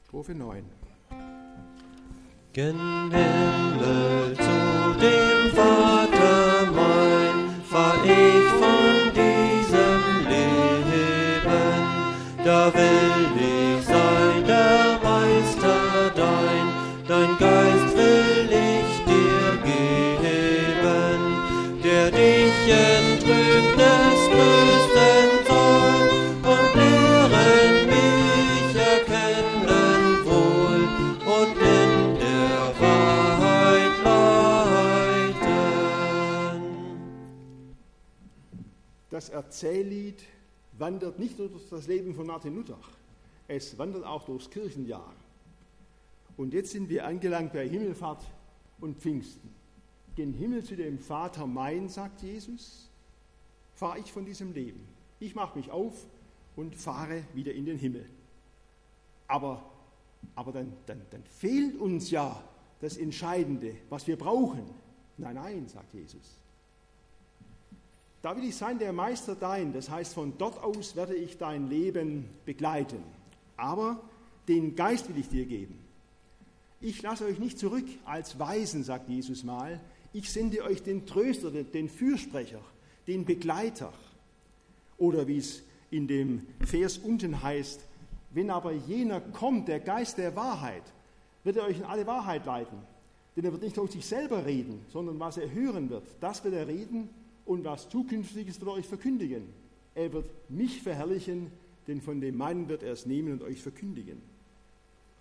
Strophe 0.07 0.35
9. 0.35 0.65
Gen 2.53 2.77
zu 4.37 4.62
wandert 41.13 41.19
nicht 41.19 41.39
nur 41.39 41.49
durch 41.49 41.69
das 41.69 41.87
Leben 41.87 42.15
von 42.15 42.27
Martin 42.27 42.55
Luther, 42.55 42.79
es 43.49 43.77
wandert 43.77 44.05
auch 44.05 44.25
durchs 44.25 44.49
Kirchenjahr. 44.49 45.13
Und 46.37 46.55
jetzt 46.55 46.71
sind 46.71 46.89
wir 46.89 47.07
angelangt 47.07 47.53
bei 47.53 47.69
Himmelfahrt 47.69 48.25
und 48.81 48.99
Pfingsten. 48.99 49.51
Gen 50.17 50.33
Himmel 50.33 50.65
zu 50.65 50.77
dem 50.77 50.99
Vater 50.99 51.47
mein, 51.47 51.89
sagt 51.89 52.23
Jesus, 52.23 52.89
fahre 53.75 53.99
ich 53.99 54.11
von 54.11 54.25
diesem 54.25 54.53
Leben. 54.53 54.81
Ich 55.21 55.35
mache 55.35 55.59
mich 55.59 55.71
auf 55.71 56.07
und 56.57 56.75
fahre 56.77 57.25
wieder 57.35 57.53
in 57.53 57.67
den 57.67 57.79
Himmel. 57.79 58.07
Aber, 59.29 59.63
aber 60.35 60.53
dann, 60.53 60.73
dann, 60.87 61.03
dann 61.11 61.25
fehlt 61.25 61.79
uns 61.79 62.11
ja 62.11 62.43
das 62.81 62.97
Entscheidende, 62.97 63.77
was 63.91 64.07
wir 64.07 64.17
brauchen. 64.17 64.65
Nein, 65.19 65.35
nein, 65.35 65.69
sagt 65.69 65.93
Jesus. 65.93 66.39
Da 68.23 68.37
will 68.37 68.45
ich 68.45 68.55
sein 68.55 68.79
der 68.79 68.93
Meister 68.93 69.35
dein, 69.35 69.73
das 69.73 69.91
heißt, 69.91 70.15
von 70.15 70.35
dort 70.39 70.63
aus 70.63 70.95
werde 70.95 71.17
ich 71.17 71.39
dein 71.39 71.69
Leben 71.69 72.29
begleiten. 72.47 73.03
Aber 73.57 74.01
den 74.47 74.77
Geist 74.77 75.09
will 75.09 75.19
ich 75.19 75.29
dir 75.29 75.45
geben. 75.45 75.79
Ich 76.81 77.03
lasse 77.03 77.25
euch 77.25 77.41
nicht 77.41 77.59
zurück 77.59 77.85
als 78.05 78.39
Weisen, 78.39 78.85
sagt 78.85 79.09
Jesus 79.09 79.43
mal. 79.43 79.81
Ich 80.13 80.31
sende 80.31 80.63
euch 80.63 80.83
den 80.85 81.05
Tröster, 81.05 81.51
den 81.51 81.89
Fürsprecher, 81.89 82.61
den 83.09 83.25
Begleiter. 83.25 83.93
Oder 84.99 85.27
wie 85.27 85.39
es 85.39 85.63
in 85.91 86.07
dem 86.07 86.47
Vers 86.65 86.99
unten 86.99 87.43
heißt, 87.43 87.81
wenn 88.31 88.51
aber 88.51 88.73
jener 88.73 89.21
kommt, 89.21 89.67
der 89.67 89.81
Geist 89.81 90.19
der 90.19 90.37
Wahrheit, 90.37 90.85
wird 91.43 91.57
er 91.57 91.65
euch 91.65 91.79
in 91.79 91.85
alle 91.85 92.07
Wahrheit 92.07 92.47
leiten. 92.47 92.79
Denn 93.35 93.45
er 93.45 93.53
wird 93.53 93.63
nicht 93.63 93.79
aus 93.79 93.93
sich 93.93 94.07
selber 94.07 94.47
reden, 94.47 94.85
sondern 94.93 95.19
was 95.19 95.39
er 95.39 95.51
hören 95.51 95.91
wird, 95.91 96.05
das 96.21 96.45
wird 96.45 96.55
er 96.55 96.69
reden 96.69 97.09
und 97.45 97.65
was 97.65 97.89
Zukünftiges 97.89 98.61
wird 98.61 98.71
er 98.71 98.75
euch 98.75 98.87
verkündigen. 98.87 99.45
Er 99.95 100.13
wird 100.13 100.27
mich 100.49 100.83
verherrlichen, 100.83 101.51
denn 101.87 102.01
von 102.01 102.21
dem 102.21 102.37
meinen 102.37 102.69
wird 102.69 102.83
er 102.83 102.93
es 102.93 103.07
nehmen 103.07 103.33
und 103.33 103.43
euch 103.43 103.63
verkündigen. 103.63 104.21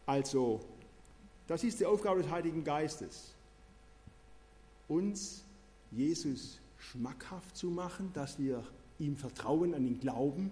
Also, 0.05 0.61
das 1.47 1.63
ist 1.63 1.79
die 1.79 1.85
Aufgabe 1.85 2.21
des 2.21 2.31
Heiligen 2.31 2.63
Geistes, 2.63 3.33
uns 4.87 5.43
Jesus 5.91 6.59
schmackhaft 6.77 7.55
zu 7.57 7.67
machen, 7.67 8.11
dass 8.13 8.39
wir 8.39 8.63
ihm 8.99 9.17
vertrauen, 9.17 9.73
an 9.73 9.85
ihn 9.85 9.99
glauben 9.99 10.51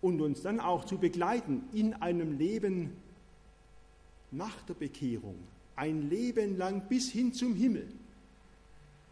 und 0.00 0.20
uns 0.20 0.42
dann 0.42 0.60
auch 0.60 0.84
zu 0.84 0.98
begleiten 0.98 1.64
in 1.72 1.94
einem 1.94 2.38
Leben 2.38 2.92
nach 4.30 4.62
der 4.62 4.74
Bekehrung, 4.74 5.36
ein 5.76 6.08
Leben 6.08 6.56
lang 6.56 6.88
bis 6.88 7.10
hin 7.10 7.32
zum 7.32 7.54
Himmel. 7.54 7.86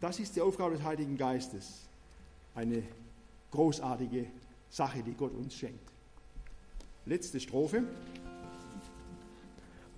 Das 0.01 0.19
ist 0.19 0.35
die 0.35 0.41
Aufgabe 0.41 0.75
des 0.75 0.83
Heiligen 0.83 1.15
Geistes. 1.15 1.87
Eine 2.55 2.81
großartige 3.51 4.25
Sache, 4.67 5.03
die 5.03 5.13
Gott 5.13 5.35
uns 5.35 5.53
schenkt. 5.53 5.91
Letzte 7.05 7.39
Strophe. 7.39 7.83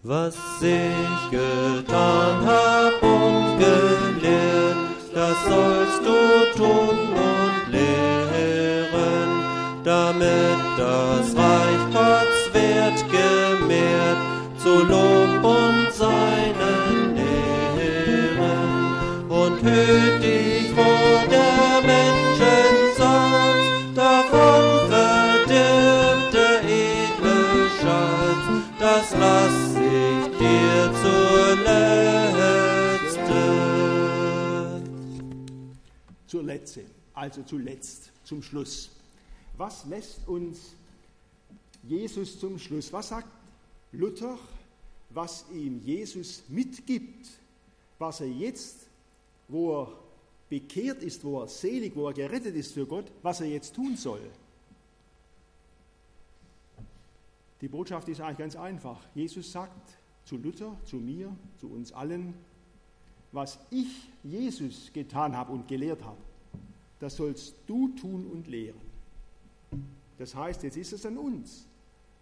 Was 0.01 0.35
ich 0.61 1.31
getan 1.31 2.45
hab 2.45 3.01
und 3.01 3.57
gelehrt, 3.59 4.75
das 5.13 5.45
sollst 5.45 6.01
du 6.01 6.57
tun 6.57 6.97
und 6.99 7.71
lehren, 7.71 9.29
damit 9.85 10.77
das 10.77 11.33
Reich 11.33 11.82
Letzte, 36.53 36.85
also 37.15 37.41
zuletzt, 37.41 38.11
zum 38.23 38.43
Schluss. 38.43 38.91
Was 39.57 39.85
lässt 39.85 40.27
uns 40.27 40.75
Jesus 41.81 42.39
zum 42.39 42.59
Schluss? 42.59 42.93
Was 42.93 43.09
sagt 43.09 43.27
Luther, 43.91 44.37
was 45.09 45.45
ihm 45.51 45.79
Jesus 45.79 46.43
mitgibt, 46.49 47.27
was 47.97 48.21
er 48.21 48.27
jetzt, 48.27 48.85
wo 49.47 49.81
er 49.81 49.99
bekehrt 50.47 51.01
ist, 51.01 51.23
wo 51.23 51.41
er 51.41 51.47
selig, 51.47 51.95
wo 51.95 52.07
er 52.07 52.13
gerettet 52.13 52.55
ist 52.55 52.73
für 52.73 52.85
Gott, 52.85 53.11
was 53.23 53.41
er 53.41 53.47
jetzt 53.47 53.73
tun 53.73 53.97
soll? 53.97 54.21
Die 57.61 57.67
Botschaft 57.67 58.07
ist 58.09 58.21
eigentlich 58.21 58.37
ganz 58.37 58.55
einfach. 58.55 58.99
Jesus 59.15 59.51
sagt 59.51 59.97
zu 60.25 60.37
Luther, 60.37 60.77
zu 60.85 60.97
mir, 60.97 61.35
zu 61.59 61.67
uns 61.67 61.91
allen, 61.93 62.35
was 63.31 63.57
ich, 63.71 63.87
Jesus, 64.23 64.91
getan 64.93 65.35
habe 65.35 65.51
und 65.51 65.67
gelehrt 65.67 66.03
habe, 66.03 66.17
das 67.03 67.17
sollst 67.17 67.55
du 67.67 67.89
tun 67.89 68.25
und 68.27 68.47
lehren. 68.47 68.79
Das 70.17 70.35
heißt, 70.35 70.63
jetzt 70.63 70.77
ist 70.77 70.93
es 70.93 71.05
an 71.05 71.17
uns, 71.17 71.67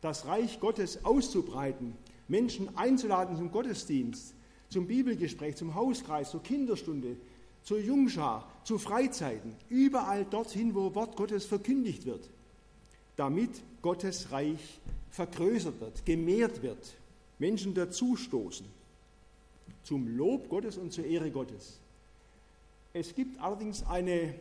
das 0.01 0.25
Reich 0.25 0.59
Gottes 0.59 1.05
auszubreiten, 1.05 1.93
Menschen 2.27 2.75
einzuladen 2.75 3.37
zum 3.37 3.51
Gottesdienst, 3.51 4.33
zum 4.69 4.87
Bibelgespräch, 4.87 5.55
zum 5.55 5.75
Hauskreis, 5.75 6.31
zur 6.31 6.41
Kinderstunde, 6.41 7.15
zur 7.61 7.77
Jungschar, 7.77 8.49
zu 8.63 8.79
Freizeiten, 8.79 9.53
überall 9.69 10.25
dorthin, 10.25 10.73
wo 10.73 10.95
Wort 10.95 11.15
Gottes 11.15 11.45
verkündigt 11.45 12.07
wird, 12.07 12.27
damit 13.17 13.61
Gottes 13.83 14.31
Reich 14.31 14.79
vergrößert 15.11 15.79
wird, 15.79 16.03
gemehrt 16.07 16.63
wird, 16.63 16.95
Menschen 17.37 17.75
dazustoßen, 17.75 18.65
zum 19.83 20.17
Lob 20.17 20.49
Gottes 20.49 20.77
und 20.77 20.91
zur 20.91 21.05
Ehre 21.05 21.29
Gottes. 21.29 21.77
Es 22.93 23.13
gibt 23.13 23.39
allerdings 23.39 23.83
eine, 23.83 24.33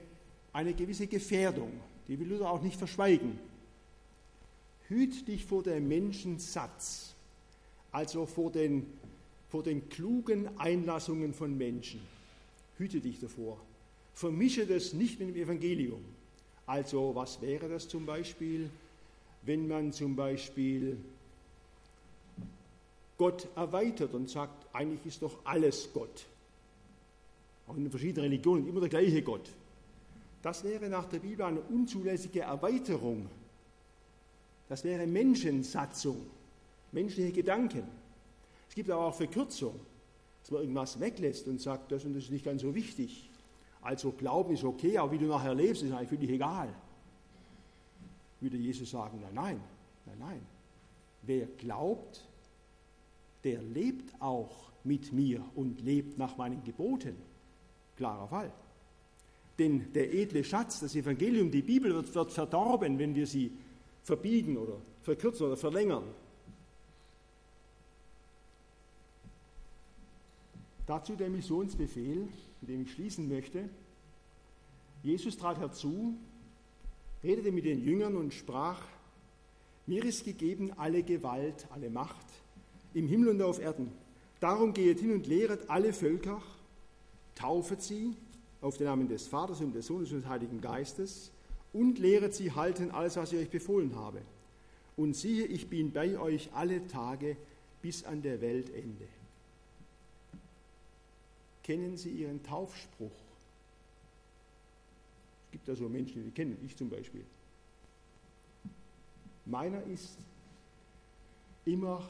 eine 0.53 0.75
gewisse 0.75 1.07
Gefährdung, 1.07 1.73
die 2.09 2.19
will 2.19 2.29
Luther 2.29 2.51
auch 2.51 2.63
nicht 2.63 2.77
verschweigen. 2.77 3.39
Hüt 4.89 5.29
dich 5.29 5.45
vor 5.45 5.63
der 5.63 5.81
Menschensatz, 5.81 7.15
also 7.93 8.27
vor 8.27 8.51
den, 8.51 8.87
vor 9.49 9.63
den 9.63 9.89
klugen 9.89 10.59
Einlassungen 10.59 11.33
von 11.33 11.57
Menschen. 11.57 12.01
Hüte 12.79 13.01
dich 13.01 13.21
davor. 13.21 13.61
Vermische 14.15 14.67
das 14.67 14.93
nicht 14.93 15.21
mit 15.21 15.29
dem 15.29 15.37
Evangelium. 15.37 16.05
Also 16.67 17.15
was 17.15 17.41
wäre 17.41 17.69
das 17.69 17.89
zum 17.89 18.07
Beispiel, 18.07 18.71
wenn 19.43 19.69
man 19.69 19.93
zum 19.93 20.17
Beispiel 20.17 20.97
Gott 23.17 23.47
erweitert 23.55 24.15
und 24.15 24.31
sagt, 24.31 24.67
eigentlich 24.73 25.05
ist 25.05 25.23
doch 25.23 25.39
alles 25.45 25.91
Gott. 25.93 26.27
Auch 27.67 27.77
in 27.77 27.85
den 27.85 27.91
verschiedenen 27.91 28.31
Religionen 28.31 28.67
immer 28.67 28.81
der 28.81 28.89
gleiche 28.89 29.23
Gott. 29.23 29.51
Das 30.43 30.65
wäre 30.65 30.89
nach 30.89 31.07
der 31.07 31.19
Bibel 31.19 31.45
eine 31.45 31.61
unzulässige 31.61 32.41
Erweiterung. 32.41 33.29
Das 34.69 34.85
wäre 34.85 35.07
Menschensatzung, 35.07 36.27
menschliche 36.93 37.33
Gedanken. 37.33 37.83
Es 38.69 38.75
gibt 38.75 38.89
aber 38.89 39.07
auch 39.07 39.15
Verkürzung, 39.15 39.79
dass 40.41 40.51
man 40.51 40.63
irgendwas 40.63 40.99
weglässt 41.01 41.49
und 41.49 41.61
sagt, 41.61 41.93
das 41.93 42.05
und 42.05 42.15
das 42.15 42.25
ist 42.25 42.31
nicht 42.31 42.45
ganz 42.45 42.63
so 42.63 42.75
wichtig. 42.75 43.29
Also 43.83 44.13
Glauben 44.13 44.55
ist 44.55 44.65
okay, 44.65 44.97
aber 44.97 45.13
wie 45.13 45.19
du 45.19 45.27
nachher 45.27 45.55
lebst, 45.55 45.83
ist 45.83 45.93
eigentlich 45.93 46.09
völlig 46.09 46.31
egal. 46.31 46.73
Würde 48.41 48.57
Jesus 48.57 48.91
sagen, 48.91 49.21
nein, 49.21 49.35
nein, 49.35 49.61
nein, 50.07 50.19
nein. 50.19 50.41
Wer 51.23 51.47
glaubt, 51.47 52.25
der 53.45 53.61
lebt 53.63 54.15
auch 54.21 54.71
mit 54.85 55.13
mir 55.13 55.45
und 55.55 55.81
lebt 55.81 56.17
nach 56.19 56.37
meinen 56.37 56.63
Geboten. 56.65 57.17
Klarer 57.97 58.29
Fall. 58.29 58.53
Denn 59.61 59.93
der 59.93 60.15
edle 60.15 60.43
Schatz, 60.43 60.81
das 60.81 60.95
Evangelium, 60.95 61.51
die 61.51 61.61
Bibel 61.61 61.93
wird, 61.93 62.15
wird 62.15 62.33
verdorben, 62.33 62.99
wenn 62.99 63.15
wir 63.15 63.27
sie 63.27 63.53
verbiegen 64.03 64.57
oder 64.57 64.81
verkürzen 65.03 65.49
oder 65.49 65.57
verlängern. 65.59 66.05
Dazu 70.87 71.15
der 71.15 71.29
Missionsbefehl, 71.29 72.27
mit 72.63 72.71
dem 72.71 72.83
ich 72.85 72.93
schließen 72.93 73.29
möchte. 73.29 73.69
Jesus 75.03 75.37
trat 75.37 75.59
herzu, 75.59 76.15
redete 77.23 77.53
mit 77.53 77.67
den 77.67 77.85
Jüngern 77.85 78.17
und 78.17 78.33
sprach, 78.33 78.81
mir 79.85 80.03
ist 80.07 80.25
gegeben 80.25 80.73
alle 80.79 81.03
Gewalt, 81.03 81.67
alle 81.69 81.91
Macht 81.91 82.27
im 82.95 83.07
Himmel 83.07 83.29
und 83.29 83.43
auf 83.43 83.61
Erden. 83.61 83.93
Darum 84.41 84.73
geht 84.73 85.01
hin 85.01 85.13
und 85.13 85.27
lehret 85.27 85.69
alle 85.69 85.93
Völker, 85.93 86.41
taufet 87.35 87.83
sie 87.83 88.17
auf 88.61 88.77
den 88.77 88.87
Namen 88.87 89.09
des 89.09 89.27
Vaters 89.27 89.61
und 89.61 89.75
des 89.75 89.87
Sohnes 89.87 90.13
und 90.13 90.23
des 90.23 90.29
Heiligen 90.29 90.61
Geistes 90.61 91.31
und 91.73 91.99
lehret 91.99 92.35
sie 92.35 92.53
halten 92.53 92.91
alles, 92.91 93.17
was 93.17 93.33
ich 93.33 93.39
euch 93.39 93.51
befohlen 93.51 93.95
habe. 93.95 94.21
Und 94.97 95.15
siehe, 95.15 95.47
ich 95.47 95.69
bin 95.69 95.93
bei 95.93 96.19
euch 96.19 96.51
alle 96.53 96.87
Tage 96.87 97.37
bis 97.81 98.05
an 98.05 98.23
der 98.23 98.41
Weltende. 98.41 99.09
Kennen 101.63 101.97
Sie 101.97 102.11
Ihren 102.11 102.43
Taufspruch? 102.43 103.11
Es 105.47 105.53
gibt 105.53 105.69
da 105.69 105.77
so 105.77 105.89
Menschen, 105.89 106.25
die 106.25 106.31
kennen, 106.31 106.59
ich 106.65 106.77
zum 106.77 106.91
Beispiel. 106.91 107.25
Meiner 109.47 109.83
ist 109.85 110.17
immer 111.65 112.09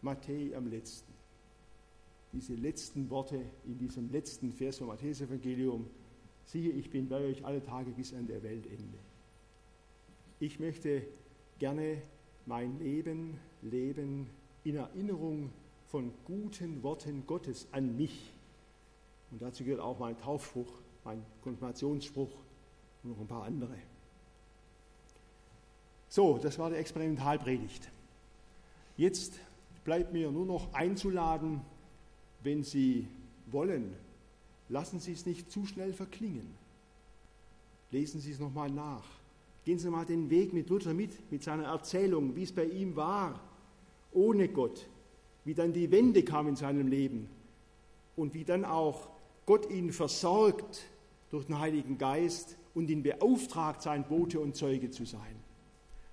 Matthäi 0.00 0.54
am 0.54 0.68
letzten. 0.68 1.11
Diese 2.32 2.54
letzten 2.54 3.10
Worte 3.10 3.40
in 3.66 3.78
diesem 3.78 4.10
letzten 4.10 4.52
Vers 4.52 4.78
vom 4.78 4.88
Matthäus-Evangelium. 4.88 5.86
Siehe, 6.44 6.72
ich 6.72 6.90
bin 6.90 7.08
bei 7.08 7.20
euch 7.24 7.44
alle 7.44 7.62
Tage 7.62 7.90
bis 7.90 8.14
an 8.14 8.26
der 8.26 8.42
Weltende. 8.42 8.98
Ich 10.40 10.58
möchte 10.58 11.02
gerne 11.58 12.02
mein 12.46 12.78
Leben 12.78 13.38
leben 13.60 14.28
in 14.64 14.76
Erinnerung 14.76 15.50
von 15.88 16.12
guten 16.24 16.82
Worten 16.82 17.24
Gottes 17.26 17.68
an 17.70 17.96
mich. 17.96 18.32
Und 19.30 19.42
dazu 19.42 19.62
gehört 19.62 19.80
auch 19.80 19.98
mein 19.98 20.18
Taufspruch, 20.18 20.72
mein 21.04 21.22
Konfirmationsspruch 21.42 22.30
und 23.02 23.10
noch 23.10 23.20
ein 23.20 23.26
paar 23.26 23.44
andere. 23.44 23.76
So, 26.08 26.38
das 26.38 26.58
war 26.58 26.70
die 26.70 26.76
Experimentalpredigt. 26.76 27.90
Jetzt 28.96 29.38
bleibt 29.84 30.12
mir 30.12 30.30
nur 30.30 30.46
noch 30.46 30.72
einzuladen, 30.74 31.62
wenn 32.42 32.62
Sie 32.62 33.06
wollen, 33.46 33.94
lassen 34.68 35.00
Sie 35.00 35.12
es 35.12 35.26
nicht 35.26 35.50
zu 35.50 35.66
schnell 35.66 35.92
verklingen. 35.92 36.46
Lesen 37.90 38.20
Sie 38.20 38.32
es 38.32 38.38
nochmal 38.38 38.70
nach. 38.70 39.04
Gehen 39.64 39.78
Sie 39.78 39.90
mal 39.90 40.06
den 40.06 40.30
Weg 40.30 40.52
mit 40.52 40.68
Luther 40.70 40.94
mit, 40.94 41.30
mit 41.30 41.42
seiner 41.42 41.64
Erzählung, 41.64 42.34
wie 42.34 42.42
es 42.42 42.52
bei 42.52 42.64
ihm 42.64 42.96
war, 42.96 43.38
ohne 44.12 44.48
Gott, 44.48 44.86
wie 45.44 45.54
dann 45.54 45.72
die 45.72 45.90
Wende 45.90 46.22
kam 46.22 46.48
in 46.48 46.56
seinem 46.56 46.88
Leben 46.88 47.28
und 48.16 48.34
wie 48.34 48.44
dann 48.44 48.64
auch 48.64 49.08
Gott 49.46 49.70
ihn 49.70 49.92
versorgt 49.92 50.84
durch 51.30 51.46
den 51.46 51.58
Heiligen 51.58 51.98
Geist 51.98 52.56
und 52.74 52.90
ihn 52.90 53.02
beauftragt, 53.02 53.82
sein 53.82 54.06
Bote 54.06 54.40
und 54.40 54.56
Zeuge 54.56 54.90
zu 54.90 55.04
sein. 55.04 55.36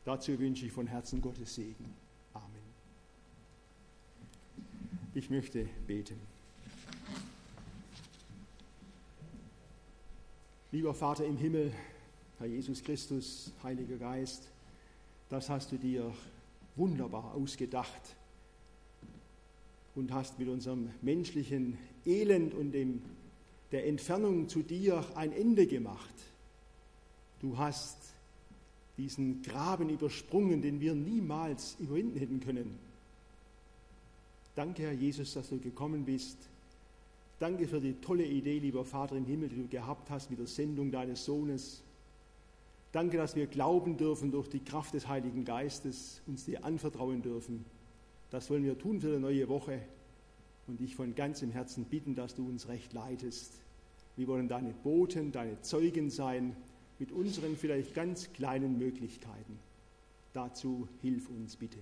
Dazu 0.05 0.37
wünsche 0.39 0.65
ich 0.65 0.71
von 0.71 0.87
Herzen 0.87 1.21
Gottes 1.21 1.55
Segen. 1.55 1.93
Ich 5.15 5.31
möchte 5.31 5.67
beten. 5.87 6.19
Lieber 10.71 10.93
Vater 10.93 11.25
im 11.25 11.35
Himmel, 11.35 11.73
Herr 12.37 12.45
Jesus 12.45 12.83
Christus, 12.83 13.51
Heiliger 13.63 13.97
Geist, 13.97 14.51
das 15.29 15.49
hast 15.49 15.71
du 15.71 15.77
dir 15.77 16.13
wunderbar 16.75 17.33
ausgedacht 17.33 18.15
und 19.95 20.13
hast 20.13 20.37
mit 20.37 20.47
unserem 20.47 20.91
menschlichen 21.01 21.79
Elend 22.05 22.53
und 22.53 22.71
dem, 22.71 23.01
der 23.71 23.87
Entfernung 23.87 24.47
zu 24.47 24.61
dir 24.61 25.03
ein 25.15 25.31
Ende 25.31 25.65
gemacht. 25.65 26.13
Du 27.39 27.57
hast 27.57 27.97
diesen 28.95 29.41
Graben 29.41 29.89
übersprungen, 29.89 30.61
den 30.61 30.79
wir 30.79 30.93
niemals 30.93 31.77
überwinden 31.79 32.19
hätten 32.19 32.39
können. 32.41 32.88
Danke, 34.55 34.83
Herr 34.83 34.93
Jesus, 34.93 35.33
dass 35.33 35.49
du 35.49 35.59
gekommen 35.59 36.05
bist. 36.05 36.37
Danke 37.39 37.67
für 37.67 37.79
die 37.79 37.93
tolle 37.93 38.25
Idee, 38.25 38.59
lieber 38.59 38.83
Vater 38.83 39.15
im 39.15 39.25
Himmel, 39.25 39.49
die 39.49 39.55
du 39.55 39.67
gehabt 39.67 40.09
hast 40.09 40.29
mit 40.29 40.39
der 40.39 40.47
Sendung 40.47 40.91
deines 40.91 41.23
Sohnes. 41.23 41.83
Danke, 42.91 43.17
dass 43.17 43.35
wir 43.35 43.47
glauben 43.47 43.97
dürfen 43.97 44.31
durch 44.31 44.49
die 44.49 44.59
Kraft 44.59 44.93
des 44.93 45.07
Heiligen 45.07 45.45
Geistes, 45.45 46.21
uns 46.27 46.45
dir 46.45 46.65
anvertrauen 46.65 47.21
dürfen. 47.21 47.63
Das 48.31 48.49
wollen 48.49 48.63
wir 48.63 48.77
tun 48.77 48.99
für 48.99 49.13
die 49.13 49.19
neue 49.19 49.47
Woche 49.47 49.79
und 50.67 50.79
dich 50.79 50.95
von 50.95 51.15
ganzem 51.15 51.51
Herzen 51.51 51.85
bitten, 51.85 52.15
dass 52.15 52.35
du 52.35 52.47
uns 52.47 52.67
recht 52.67 52.91
leitest. 52.93 53.53
Wir 54.17 54.27
wollen 54.27 54.47
deine 54.49 54.73
Boten, 54.73 55.31
deine 55.31 55.61
Zeugen 55.61 56.09
sein 56.09 56.55
mit 56.99 57.11
unseren 57.11 57.55
vielleicht 57.55 57.93
ganz 57.93 58.33
kleinen 58.33 58.77
Möglichkeiten. 58.77 59.59
Dazu 60.33 60.87
hilf 61.01 61.29
uns 61.29 61.55
bitte. 61.55 61.79